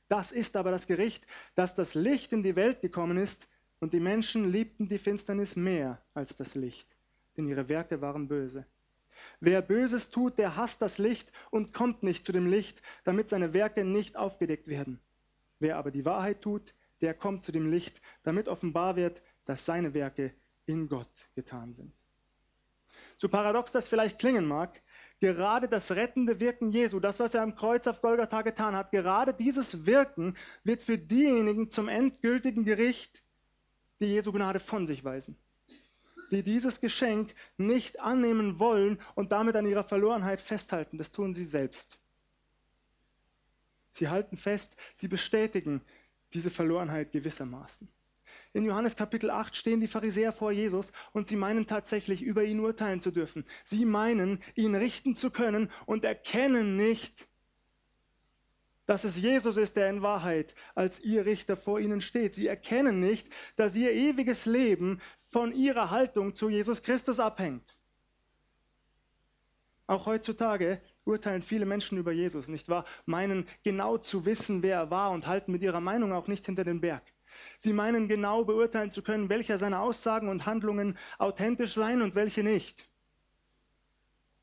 Das 0.07 0.31
ist 0.31 0.55
aber 0.55 0.71
das 0.71 0.87
Gericht, 0.87 1.25
dass 1.55 1.75
das 1.75 1.93
Licht 1.93 2.31
in 2.31 2.43
die 2.43 2.55
Welt 2.55 2.81
gekommen 2.81 3.17
ist, 3.17 3.47
und 3.79 3.93
die 3.93 3.99
Menschen 3.99 4.51
liebten 4.51 4.87
die 4.87 4.97
Finsternis 4.97 5.55
mehr 5.55 6.01
als 6.13 6.35
das 6.35 6.55
Licht, 6.55 6.97
denn 7.37 7.47
ihre 7.47 7.69
Werke 7.69 8.01
waren 8.01 8.27
böse. 8.27 8.65
Wer 9.39 9.61
Böses 9.61 10.11
tut, 10.11 10.37
der 10.37 10.55
hasst 10.55 10.81
das 10.81 10.97
Licht 10.97 11.31
und 11.51 11.73
kommt 11.73 12.03
nicht 12.03 12.25
zu 12.25 12.31
dem 12.31 12.49
Licht, 12.49 12.81
damit 13.03 13.29
seine 13.29 13.53
Werke 13.53 13.83
nicht 13.83 14.17
aufgedeckt 14.17 14.67
werden. 14.67 14.99
Wer 15.59 15.77
aber 15.77 15.91
die 15.91 16.05
Wahrheit 16.05 16.41
tut, 16.41 16.73
der 17.01 17.13
kommt 17.13 17.43
zu 17.43 17.51
dem 17.51 17.69
Licht, 17.69 18.01
damit 18.23 18.47
offenbar 18.47 18.95
wird, 18.95 19.21
dass 19.45 19.65
seine 19.65 19.93
Werke 19.93 20.33
in 20.65 20.87
Gott 20.87 21.29
getan 21.35 21.73
sind. 21.73 21.93
So 23.17 23.29
paradox 23.29 23.71
das 23.71 23.87
vielleicht 23.87 24.19
klingen 24.19 24.45
mag, 24.45 24.81
gerade 25.19 25.67
das 25.67 25.91
rettende 25.91 26.39
Wirken 26.39 26.71
Jesu, 26.71 26.99
das, 26.99 27.19
was 27.19 27.33
er 27.33 27.41
am 27.41 27.55
Kreuz 27.55 27.87
auf 27.87 28.01
Golgatha 28.01 28.41
getan 28.41 28.75
hat, 28.75 28.91
gerade 28.91 29.33
dieses 29.33 29.85
Wirken 29.85 30.35
wird 30.63 30.81
für 30.81 30.97
diejenigen 30.97 31.69
zum 31.69 31.87
endgültigen 31.87 32.63
Gericht, 32.63 33.21
die 33.99 34.07
Jesu 34.07 34.31
Gnade 34.31 34.59
von 34.59 34.87
sich 34.87 35.03
weisen, 35.03 35.37
die 36.31 36.43
dieses 36.43 36.81
Geschenk 36.81 37.33
nicht 37.57 37.99
annehmen 37.99 38.59
wollen 38.59 38.99
und 39.15 39.31
damit 39.31 39.55
an 39.55 39.65
ihrer 39.65 39.83
Verlorenheit 39.83 40.41
festhalten. 40.41 40.97
Das 40.97 41.11
tun 41.11 41.33
sie 41.33 41.45
selbst. 41.45 41.99
Sie 43.91 44.07
halten 44.07 44.37
fest, 44.37 44.75
sie 44.95 45.07
bestätigen 45.07 45.81
diese 46.33 46.49
Verlorenheit 46.49 47.11
gewissermaßen. 47.11 47.87
In 48.53 48.65
Johannes 48.65 48.95
Kapitel 48.95 49.29
8 49.29 49.55
stehen 49.55 49.79
die 49.79 49.87
Pharisäer 49.87 50.31
vor 50.31 50.51
Jesus 50.51 50.91
und 51.13 51.27
sie 51.27 51.35
meinen 51.35 51.67
tatsächlich 51.67 52.21
über 52.21 52.43
ihn 52.43 52.59
urteilen 52.59 53.01
zu 53.01 53.11
dürfen. 53.11 53.45
Sie 53.63 53.85
meinen, 53.85 54.39
ihn 54.55 54.75
richten 54.75 55.15
zu 55.15 55.29
können 55.31 55.71
und 55.85 56.03
erkennen 56.03 56.75
nicht, 56.75 57.28
dass 58.89 59.03
es 59.03 59.21
Jesus 59.21 59.57
ist, 59.57 59.75
der 59.75 59.87
in 59.87 60.01
Wahrheit 60.01 60.55
als 60.73 60.99
ihr 60.99 61.27
Richter 61.27 61.55
vor 61.55 61.79
ihnen 61.79 62.01
steht. 62.01 62.33
Sie 62.33 62.47
erkennen 62.47 62.99
nicht, 62.99 63.27
dass 63.55 63.75
ihr 63.75 63.91
ewiges 63.91 64.47
Leben 64.47 64.99
von 65.29 65.53
ihrer 65.53 65.91
Haltung 65.91 66.33
zu 66.33 66.49
Jesus 66.49 66.81
Christus 66.81 67.19
abhängt. 67.19 67.77
Auch 69.85 70.07
heutzutage 70.07 70.81
urteilen 71.05 71.43
viele 71.43 71.67
Menschen 71.67 71.99
über 71.99 72.11
Jesus, 72.11 72.47
nicht 72.47 72.67
wahr? 72.67 72.83
Meinen 73.05 73.47
genau 73.63 73.99
zu 73.99 74.25
wissen, 74.25 74.63
wer 74.63 74.77
er 74.77 74.89
war 74.89 75.11
und 75.11 75.27
halten 75.27 75.51
mit 75.51 75.61
ihrer 75.61 75.81
Meinung 75.81 76.11
auch 76.11 76.27
nicht 76.27 76.47
hinter 76.47 76.63
den 76.63 76.81
Berg. 76.81 77.03
Sie 77.59 77.73
meinen 77.73 78.07
genau 78.07 78.43
beurteilen 78.43 78.89
zu 78.89 79.03
können, 79.03 79.29
welcher 79.29 79.59
seiner 79.59 79.81
Aussagen 79.81 80.29
und 80.29 80.47
Handlungen 80.47 80.97
authentisch 81.19 81.75
seien 81.75 82.01
und 82.01 82.15
welche 82.15 82.41
nicht. 82.41 82.89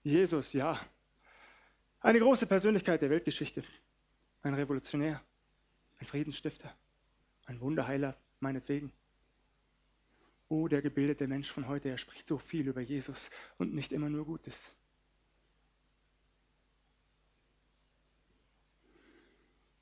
Jesus, 0.05 0.53
ja. 0.53 0.79
Eine 1.99 2.21
große 2.21 2.47
Persönlichkeit 2.47 3.03
der 3.03 3.11
Weltgeschichte. 3.11 3.65
Ein 4.47 4.55
Revolutionär, 4.55 5.21
ein 5.99 6.07
Friedensstifter, 6.07 6.73
ein 7.47 7.61
Wunderheiler, 7.61 8.17
meinetwegen. 8.39 8.93
Oh, 10.49 10.69
der 10.69 10.83
gebildete 10.83 11.27
Mensch 11.27 11.51
von 11.51 11.67
heute, 11.67 11.89
er 11.89 11.99
spricht 11.99 12.29
so 12.29 12.39
viel 12.39 12.69
über 12.69 12.81
Jesus 12.81 13.31
und 13.59 13.75
nicht 13.75 13.91
immer 13.91 14.09
nur 14.09 14.25
Gutes. 14.25 14.77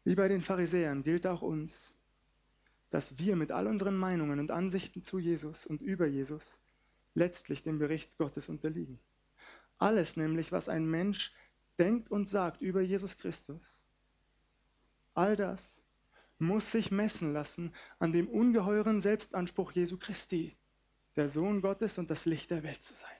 Wie 0.02 0.14
bei 0.14 0.28
den 0.28 0.40
Pharisäern 0.40 1.02
gilt 1.02 1.26
auch 1.26 1.42
uns, 1.42 1.92
dass 2.88 3.18
wir 3.18 3.36
mit 3.36 3.52
all 3.52 3.66
unseren 3.66 3.98
Meinungen 3.98 4.40
und 4.40 4.50
Ansichten 4.50 5.02
zu 5.02 5.18
Jesus 5.18 5.66
und 5.66 5.82
über 5.82 6.06
Jesus 6.06 6.58
letztlich 7.12 7.64
dem 7.64 7.78
Bericht 7.78 8.16
Gottes 8.16 8.48
unterliegen. 8.48 8.98
Alles 9.76 10.16
nämlich, 10.16 10.52
was 10.52 10.70
ein 10.70 10.86
Mensch 10.86 11.34
denkt 11.78 12.10
und 12.10 12.24
sagt 12.24 12.62
über 12.62 12.80
Jesus 12.80 13.18
Christus, 13.18 13.83
all 15.14 15.36
das 15.36 15.80
muss 16.38 16.70
sich 16.70 16.90
messen 16.90 17.32
lassen 17.32 17.72
an 17.98 18.12
dem 18.12 18.28
ungeheuren 18.28 19.00
Selbstanspruch 19.00 19.72
Jesu 19.72 19.96
Christi, 19.96 20.56
der 21.16 21.28
Sohn 21.28 21.60
Gottes 21.60 21.98
und 21.98 22.10
das 22.10 22.26
Licht 22.26 22.50
der 22.50 22.62
Welt 22.62 22.82
zu 22.82 22.94
sein. 22.94 23.10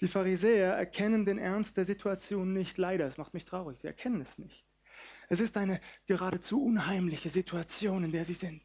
Die 0.00 0.08
Pharisäer 0.08 0.72
erkennen 0.72 1.24
den 1.24 1.38
Ernst 1.38 1.76
der 1.76 1.84
Situation 1.84 2.52
nicht, 2.52 2.76
leider, 2.76 3.06
es 3.06 3.18
macht 3.18 3.34
mich 3.34 3.44
traurig, 3.44 3.78
sie 3.78 3.86
erkennen 3.86 4.20
es 4.20 4.38
nicht. 4.38 4.66
Es 5.28 5.38
ist 5.38 5.56
eine 5.56 5.80
geradezu 6.06 6.62
unheimliche 6.62 7.30
Situation, 7.30 8.04
in 8.04 8.12
der 8.12 8.24
sie 8.24 8.34
sind. 8.34 8.62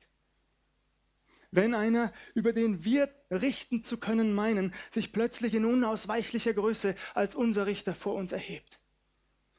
Wenn 1.52 1.76
einer, 1.76 2.12
über 2.34 2.54
den 2.54 2.84
wir 2.84 3.10
richten 3.30 3.84
zu 3.84 4.00
können 4.00 4.34
meinen, 4.34 4.74
sich 4.92 5.14
plötzlich 5.14 5.54
in 5.54 5.64
unausweichlicher 5.64 6.54
Größe 6.54 6.96
als 7.14 7.36
unser 7.36 7.68
Richter 7.68 7.94
vor 7.96 8.16
uns 8.16 8.32
erhebt. 8.32 8.82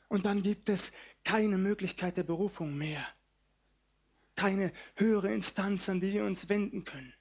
Und 0.08 0.26
dann 0.26 0.42
gibt 0.42 0.68
es 0.68 0.92
keine 1.24 1.58
Möglichkeit 1.58 2.16
der 2.16 2.22
Berufung 2.22 2.76
mehr. 2.76 3.06
Keine 4.36 4.72
höhere 4.96 5.32
Instanz, 5.32 5.88
an 5.88 6.00
die 6.00 6.12
wir 6.12 6.24
uns 6.24 6.48
wenden 6.48 6.84
können. 6.84 7.12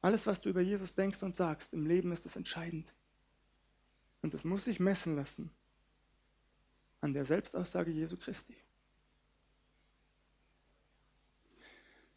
Alles, 0.00 0.26
was 0.26 0.40
du 0.40 0.48
über 0.48 0.60
Jesus 0.60 0.94
denkst 0.94 1.22
und 1.22 1.36
sagst, 1.36 1.72
im 1.74 1.86
Leben 1.86 2.12
ist 2.12 2.26
es 2.26 2.36
entscheidend. 2.36 2.92
Und 4.22 4.34
es 4.34 4.44
muss 4.44 4.64
sich 4.64 4.80
messen 4.80 5.16
lassen 5.16 5.50
an 7.00 7.12
der 7.12 7.24
Selbstaussage 7.24 7.90
Jesu 7.90 8.16
Christi. 8.16 8.56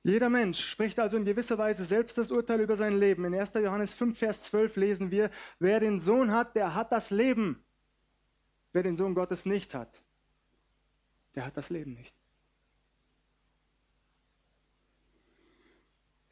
Jeder 0.06 0.30
Mensch 0.30 0.64
spricht 0.64 1.00
also 1.00 1.18
in 1.18 1.26
gewisser 1.26 1.58
Weise 1.58 1.84
selbst 1.84 2.20
das 2.20 2.30
Urteil 2.30 2.62
über 2.62 2.76
sein 2.76 2.96
Leben. 3.00 3.26
In 3.26 3.34
1. 3.34 3.56
Johannes 3.56 3.96
5, 3.96 4.16
Vers 4.16 4.44
12 4.44 4.76
lesen 4.76 5.10
wir, 5.10 5.32
wer 5.58 5.80
den 5.80 6.00
Sohn 6.00 6.32
hat, 6.32 6.56
der 6.56 6.76
hat 6.76 6.92
das 6.92 7.10
Leben. 7.10 7.66
Wer 8.72 8.84
den 8.84 8.96
Sohn 8.96 9.16
Gottes 9.16 9.48
nicht 9.48 9.74
hat, 9.74 10.04
der 11.34 11.48
hat 11.48 11.58
das 11.58 11.72
Leben 11.72 11.96
nicht. 11.96 12.14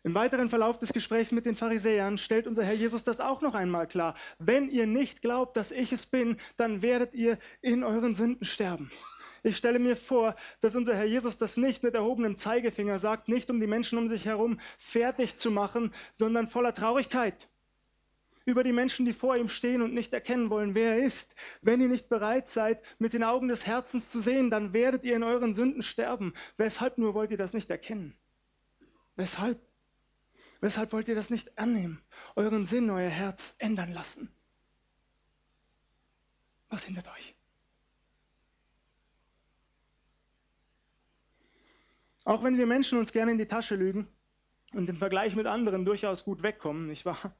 Im 0.03 0.13
weiteren 0.13 0.49
Verlauf 0.49 0.77
des 0.77 0.93
Gesprächs 0.93 1.31
mit 1.31 1.47
den 1.47 1.55
Pharisäern 1.55 2.19
stellt 2.19 2.45
unser 2.45 2.63
Herr 2.63 2.75
Jesus 2.75 3.03
das 3.03 3.19
auch 3.19 3.41
noch 3.41 3.55
einmal 3.55 3.87
klar. 3.87 4.13
Wenn 4.37 4.69
ihr 4.69 4.85
nicht 4.85 5.23
glaubt, 5.23 5.57
dass 5.57 5.71
ich 5.71 5.91
es 5.91 6.05
bin, 6.05 6.37
dann 6.57 6.83
werdet 6.83 7.15
ihr 7.15 7.39
in 7.61 7.83
euren 7.83 8.13
Sünden 8.13 8.45
sterben. 8.45 8.91
Ich 9.45 9.57
stelle 9.57 9.77
mir 9.77 9.97
vor, 9.97 10.37
dass 10.61 10.75
unser 10.75 10.95
Herr 10.95 11.03
Jesus 11.03 11.37
das 11.37 11.57
nicht 11.57 11.83
mit 11.83 11.95
erhobenem 11.95 12.37
Zeigefinger 12.37 12.97
sagt, 12.97 13.27
nicht 13.27 13.49
um 13.49 13.59
die 13.59 13.67
Menschen 13.67 13.97
um 13.99 14.07
sich 14.07 14.25
herum 14.25 14.57
fertig 14.77 15.37
zu 15.37 15.51
machen, 15.51 15.93
sondern 16.13 16.47
voller 16.47 16.73
Traurigkeit. 16.73 17.49
Über 18.45 18.63
die 18.63 18.71
Menschen, 18.71 19.05
die 19.05 19.11
vor 19.11 19.35
ihm 19.35 19.49
stehen 19.49 19.81
und 19.81 19.93
nicht 19.93 20.13
erkennen 20.13 20.49
wollen, 20.49 20.75
wer 20.75 20.95
er 20.95 21.05
ist. 21.05 21.35
Wenn 21.61 21.81
ihr 21.81 21.89
nicht 21.89 22.07
bereit 22.07 22.47
seid, 22.47 22.81
mit 22.99 23.11
den 23.11 23.23
Augen 23.23 23.49
des 23.49 23.67
Herzens 23.67 24.09
zu 24.09 24.21
sehen, 24.21 24.49
dann 24.49 24.71
werdet 24.71 25.03
ihr 25.03 25.15
in 25.15 25.23
euren 25.23 25.53
Sünden 25.53 25.81
sterben. 25.81 26.33
Weshalb 26.55 26.97
nur 26.97 27.13
wollt 27.13 27.31
ihr 27.31 27.37
das 27.37 27.53
nicht 27.53 27.69
erkennen? 27.69 28.15
Weshalb? 29.15 29.59
Weshalb 30.61 30.93
wollt 30.93 31.09
ihr 31.09 31.15
das 31.15 31.29
nicht 31.29 31.57
annehmen? 31.57 32.01
Euren 32.35 32.63
Sinn, 32.63 32.89
euer 32.89 33.09
Herz 33.09 33.55
ändern 33.59 33.91
lassen? 33.91 34.33
Was 36.69 36.85
hindert 36.85 37.07
euch? 37.09 37.35
Auch 42.25 42.43
wenn 42.43 42.57
wir 42.57 42.65
Menschen 42.65 42.99
uns 42.99 43.11
gerne 43.11 43.31
in 43.31 43.37
die 43.37 43.47
Tasche 43.47 43.75
lügen 43.75 44.07
und 44.73 44.89
im 44.89 44.95
Vergleich 44.97 45.35
mit 45.35 45.45
anderen 45.45 45.85
durchaus 45.85 46.23
gut 46.23 46.41
wegkommen, 46.41 46.87
nicht 46.87 47.05
wahr? 47.05 47.35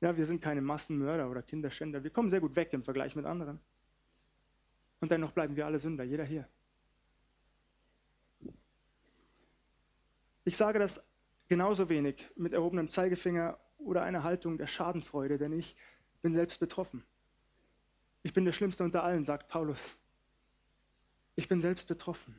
Ja, 0.00 0.16
wir 0.16 0.26
sind 0.26 0.42
keine 0.42 0.60
Massenmörder 0.60 1.30
oder 1.30 1.40
Kinderschänder. 1.40 2.02
Wir 2.02 2.10
kommen 2.10 2.28
sehr 2.28 2.40
gut 2.40 2.56
weg 2.56 2.72
im 2.72 2.82
Vergleich 2.82 3.14
mit 3.14 3.24
anderen. 3.26 3.60
Und 5.00 5.10
dennoch 5.10 5.30
bleiben 5.30 5.54
wir 5.56 5.66
alle 5.66 5.78
Sünder, 5.78 6.04
jeder 6.04 6.24
hier. 6.24 6.48
Ich 10.44 10.56
sage 10.56 10.78
das 10.78 11.02
genauso 11.48 11.88
wenig 11.88 12.28
mit 12.36 12.52
erhobenem 12.52 12.90
Zeigefinger 12.90 13.58
oder 13.78 14.02
einer 14.02 14.24
Haltung 14.24 14.58
der 14.58 14.66
Schadenfreude, 14.66 15.38
denn 15.38 15.52
ich 15.52 15.76
bin 16.22 16.34
selbst 16.34 16.58
betroffen. 16.58 17.04
Ich 18.22 18.34
bin 18.34 18.44
der 18.44 18.52
Schlimmste 18.52 18.82
unter 18.82 19.04
allen, 19.04 19.24
sagt 19.24 19.48
Paulus. 19.48 19.96
Ich 21.36 21.48
bin 21.48 21.60
selbst 21.60 21.86
betroffen 21.86 22.38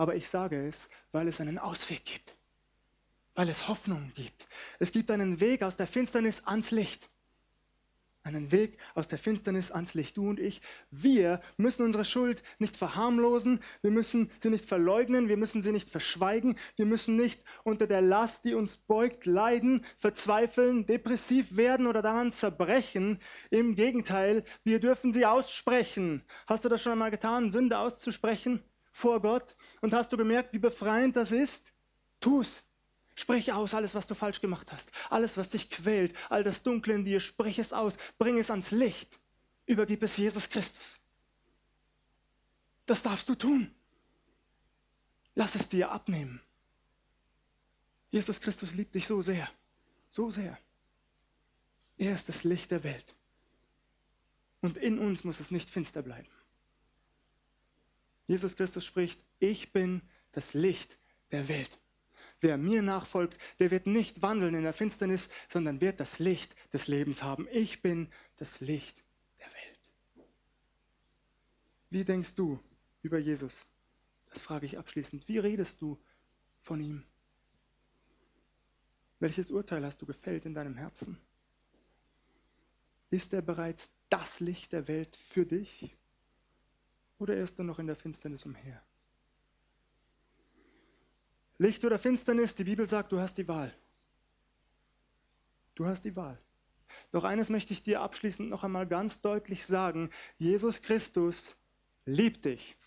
aber 0.00 0.16
ich 0.16 0.30
sage 0.30 0.66
es, 0.66 0.88
weil 1.12 1.28
es 1.28 1.42
einen 1.42 1.58
Ausweg 1.58 2.02
gibt, 2.06 2.34
weil 3.34 3.50
es 3.50 3.68
Hoffnung 3.68 4.12
gibt. 4.14 4.48
Es 4.78 4.92
gibt 4.92 5.10
einen 5.10 5.40
Weg 5.40 5.62
aus 5.62 5.76
der 5.76 5.86
Finsternis 5.86 6.40
ans 6.46 6.70
Licht. 6.70 7.10
Einen 8.22 8.50
Weg 8.50 8.78
aus 8.94 9.08
der 9.08 9.18
Finsternis 9.18 9.70
ans 9.70 9.92
Licht. 9.92 10.16
Du 10.16 10.30
und 10.30 10.40
ich, 10.40 10.62
wir 10.90 11.42
müssen 11.58 11.84
unsere 11.84 12.06
Schuld 12.06 12.42
nicht 12.58 12.78
verharmlosen, 12.78 13.60
wir 13.82 13.90
müssen 13.90 14.30
sie 14.38 14.48
nicht 14.48 14.64
verleugnen, 14.64 15.28
wir 15.28 15.36
müssen 15.36 15.60
sie 15.60 15.70
nicht 15.70 15.90
verschweigen, 15.90 16.58
wir 16.76 16.86
müssen 16.86 17.16
nicht 17.16 17.44
unter 17.64 17.86
der 17.86 18.00
Last, 18.00 18.46
die 18.46 18.54
uns 18.54 18.78
beugt, 18.78 19.26
leiden, 19.26 19.84
verzweifeln, 19.98 20.86
depressiv 20.86 21.58
werden 21.58 21.86
oder 21.86 22.00
daran 22.00 22.32
zerbrechen. 22.32 23.20
Im 23.50 23.74
Gegenteil, 23.74 24.44
wir 24.64 24.80
dürfen 24.80 25.12
sie 25.12 25.26
aussprechen. 25.26 26.24
Hast 26.46 26.64
du 26.64 26.70
das 26.70 26.80
schon 26.80 26.92
einmal 26.92 27.10
getan, 27.10 27.50
Sünde 27.50 27.76
auszusprechen? 27.76 28.64
Vor 28.90 29.20
Gott 29.20 29.56
und 29.80 29.94
hast 29.94 30.12
du 30.12 30.16
gemerkt, 30.16 30.52
wie 30.52 30.58
befreiend 30.58 31.16
das 31.16 31.32
ist? 31.32 31.72
Tu's. 32.20 32.64
Sprich 33.14 33.52
aus 33.52 33.74
alles, 33.74 33.94
was 33.94 34.06
du 34.06 34.14
falsch 34.14 34.40
gemacht 34.40 34.72
hast, 34.72 34.92
alles, 35.10 35.36
was 35.36 35.50
dich 35.50 35.68
quält, 35.68 36.14
all 36.30 36.42
das 36.42 36.62
Dunkle 36.62 36.94
in 36.94 37.04
dir, 37.04 37.20
sprich 37.20 37.58
es 37.58 37.72
aus, 37.72 37.96
bring 38.18 38.38
es 38.38 38.50
ans 38.50 38.70
Licht, 38.70 39.20
übergib 39.66 40.02
es 40.02 40.16
Jesus 40.16 40.48
Christus. 40.48 41.00
Das 42.86 43.02
darfst 43.02 43.28
du 43.28 43.34
tun. 43.34 43.74
Lass 45.34 45.54
es 45.54 45.68
dir 45.68 45.90
abnehmen. 45.90 46.40
Jesus 48.08 48.40
Christus 48.40 48.74
liebt 48.74 48.94
dich 48.94 49.06
so 49.06 49.22
sehr, 49.22 49.48
so 50.08 50.30
sehr. 50.30 50.58
Er 51.98 52.14
ist 52.14 52.28
das 52.28 52.44
Licht 52.44 52.70
der 52.70 52.82
Welt. 52.82 53.14
Und 54.60 54.76
in 54.76 54.98
uns 54.98 55.24
muss 55.24 55.40
es 55.40 55.50
nicht 55.50 55.70
finster 55.70 56.02
bleiben. 56.02 56.30
Jesus 58.30 58.54
Christus 58.54 58.84
spricht, 58.84 59.20
ich 59.40 59.72
bin 59.72 60.02
das 60.30 60.54
Licht 60.54 61.00
der 61.32 61.48
Welt. 61.48 61.80
Wer 62.40 62.58
mir 62.58 62.80
nachfolgt, 62.80 63.36
der 63.58 63.72
wird 63.72 63.88
nicht 63.88 64.22
wandeln 64.22 64.54
in 64.54 64.62
der 64.62 64.72
Finsternis, 64.72 65.30
sondern 65.48 65.80
wird 65.80 65.98
das 65.98 66.20
Licht 66.20 66.54
des 66.72 66.86
Lebens 66.86 67.24
haben. 67.24 67.48
Ich 67.50 67.82
bin 67.82 68.08
das 68.36 68.60
Licht 68.60 69.02
der 69.40 69.48
Welt. 69.48 70.28
Wie 71.90 72.04
denkst 72.04 72.36
du 72.36 72.60
über 73.02 73.18
Jesus? 73.18 73.66
Das 74.26 74.40
frage 74.40 74.64
ich 74.64 74.78
abschließend. 74.78 75.26
Wie 75.26 75.38
redest 75.38 75.82
du 75.82 76.00
von 76.60 76.80
ihm? 76.80 77.02
Welches 79.18 79.50
Urteil 79.50 79.84
hast 79.84 80.00
du 80.02 80.06
gefällt 80.06 80.46
in 80.46 80.54
deinem 80.54 80.76
Herzen? 80.76 81.18
Ist 83.10 83.32
er 83.32 83.42
bereits 83.42 83.90
das 84.08 84.38
Licht 84.38 84.72
der 84.72 84.86
Welt 84.86 85.16
für 85.16 85.44
dich? 85.44 85.96
Oder 87.20 87.36
irrst 87.36 87.58
du 87.58 87.62
noch 87.62 87.78
in 87.78 87.86
der 87.86 87.96
Finsternis 87.96 88.46
umher? 88.46 88.82
Licht 91.58 91.84
oder 91.84 91.98
Finsternis, 91.98 92.54
die 92.54 92.64
Bibel 92.64 92.88
sagt, 92.88 93.12
du 93.12 93.20
hast 93.20 93.36
die 93.36 93.46
Wahl. 93.46 93.72
Du 95.74 95.84
hast 95.84 96.02
die 96.06 96.16
Wahl. 96.16 96.40
Doch 97.12 97.24
eines 97.24 97.50
möchte 97.50 97.74
ich 97.74 97.82
dir 97.82 98.00
abschließend 98.00 98.48
noch 98.48 98.64
einmal 98.64 98.86
ganz 98.86 99.20
deutlich 99.20 99.66
sagen. 99.66 100.10
Jesus 100.38 100.80
Christus 100.80 101.58
liebt 102.06 102.46
dich. 102.46 102.78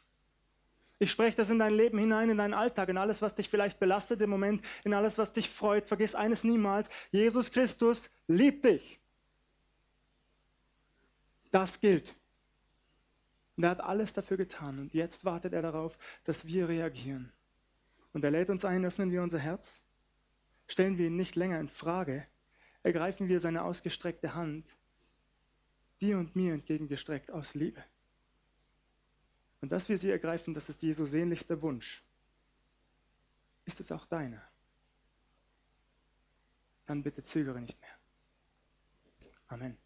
Ich 0.97 1.11
spreche 1.11 1.37
das 1.37 1.51
in 1.51 1.59
dein 1.59 1.75
Leben 1.75 1.99
hinein, 1.99 2.31
in 2.31 2.37
deinen 2.37 2.55
Alltag, 2.55 2.89
in 2.89 2.97
alles, 2.97 3.21
was 3.21 3.35
dich 3.35 3.49
vielleicht 3.49 3.79
belastet 3.79 4.19
im 4.21 4.31
Moment, 4.31 4.65
in 4.83 4.95
alles, 4.95 5.19
was 5.19 5.31
dich 5.31 5.47
freut. 5.47 5.85
Vergiss 5.85 6.15
eines 6.15 6.43
niemals. 6.43 6.89
Jesus 7.11 7.51
Christus 7.51 8.09
liebt 8.27 8.65
dich. 8.65 8.99
Das 11.51 11.79
gilt. 11.79 12.15
Und 13.55 13.63
er 13.63 13.69
hat 13.69 13.81
alles 13.81 14.13
dafür 14.13 14.37
getan. 14.37 14.79
Und 14.79 14.93
jetzt 14.93 15.25
wartet 15.25 15.53
er 15.53 15.61
darauf, 15.61 15.97
dass 16.23 16.45
wir 16.45 16.69
reagieren. 16.69 17.31
Und 18.13 18.23
er 18.23 18.31
lädt 18.31 18.49
uns 18.49 18.65
ein, 18.65 18.85
öffnen 18.85 19.11
wir 19.11 19.23
unser 19.23 19.39
Herz, 19.39 19.83
stellen 20.67 20.97
wir 20.97 21.07
ihn 21.07 21.15
nicht 21.15 21.35
länger 21.35 21.59
in 21.59 21.69
Frage, 21.69 22.25
ergreifen 22.83 23.27
wir 23.27 23.39
seine 23.39 23.63
ausgestreckte 23.63 24.35
Hand, 24.35 24.77
dir 26.01 26.17
und 26.17 26.35
mir 26.35 26.53
entgegengestreckt 26.53 27.31
aus 27.31 27.53
Liebe. 27.55 27.83
Und 29.61 29.71
dass 29.71 29.87
wir 29.89 29.97
sie 29.97 30.11
ergreifen, 30.11 30.53
das 30.53 30.69
ist 30.69 30.81
Jesu 30.81 31.05
sehnlichster 31.05 31.61
Wunsch. 31.61 32.03
Ist 33.65 33.79
es 33.79 33.91
auch 33.91 34.05
deiner? 34.05 34.41
Dann 36.85 37.01
bitte 37.01 37.23
zögere 37.23 37.61
nicht 37.61 37.79
mehr. 37.79 37.97
Amen. 39.47 39.77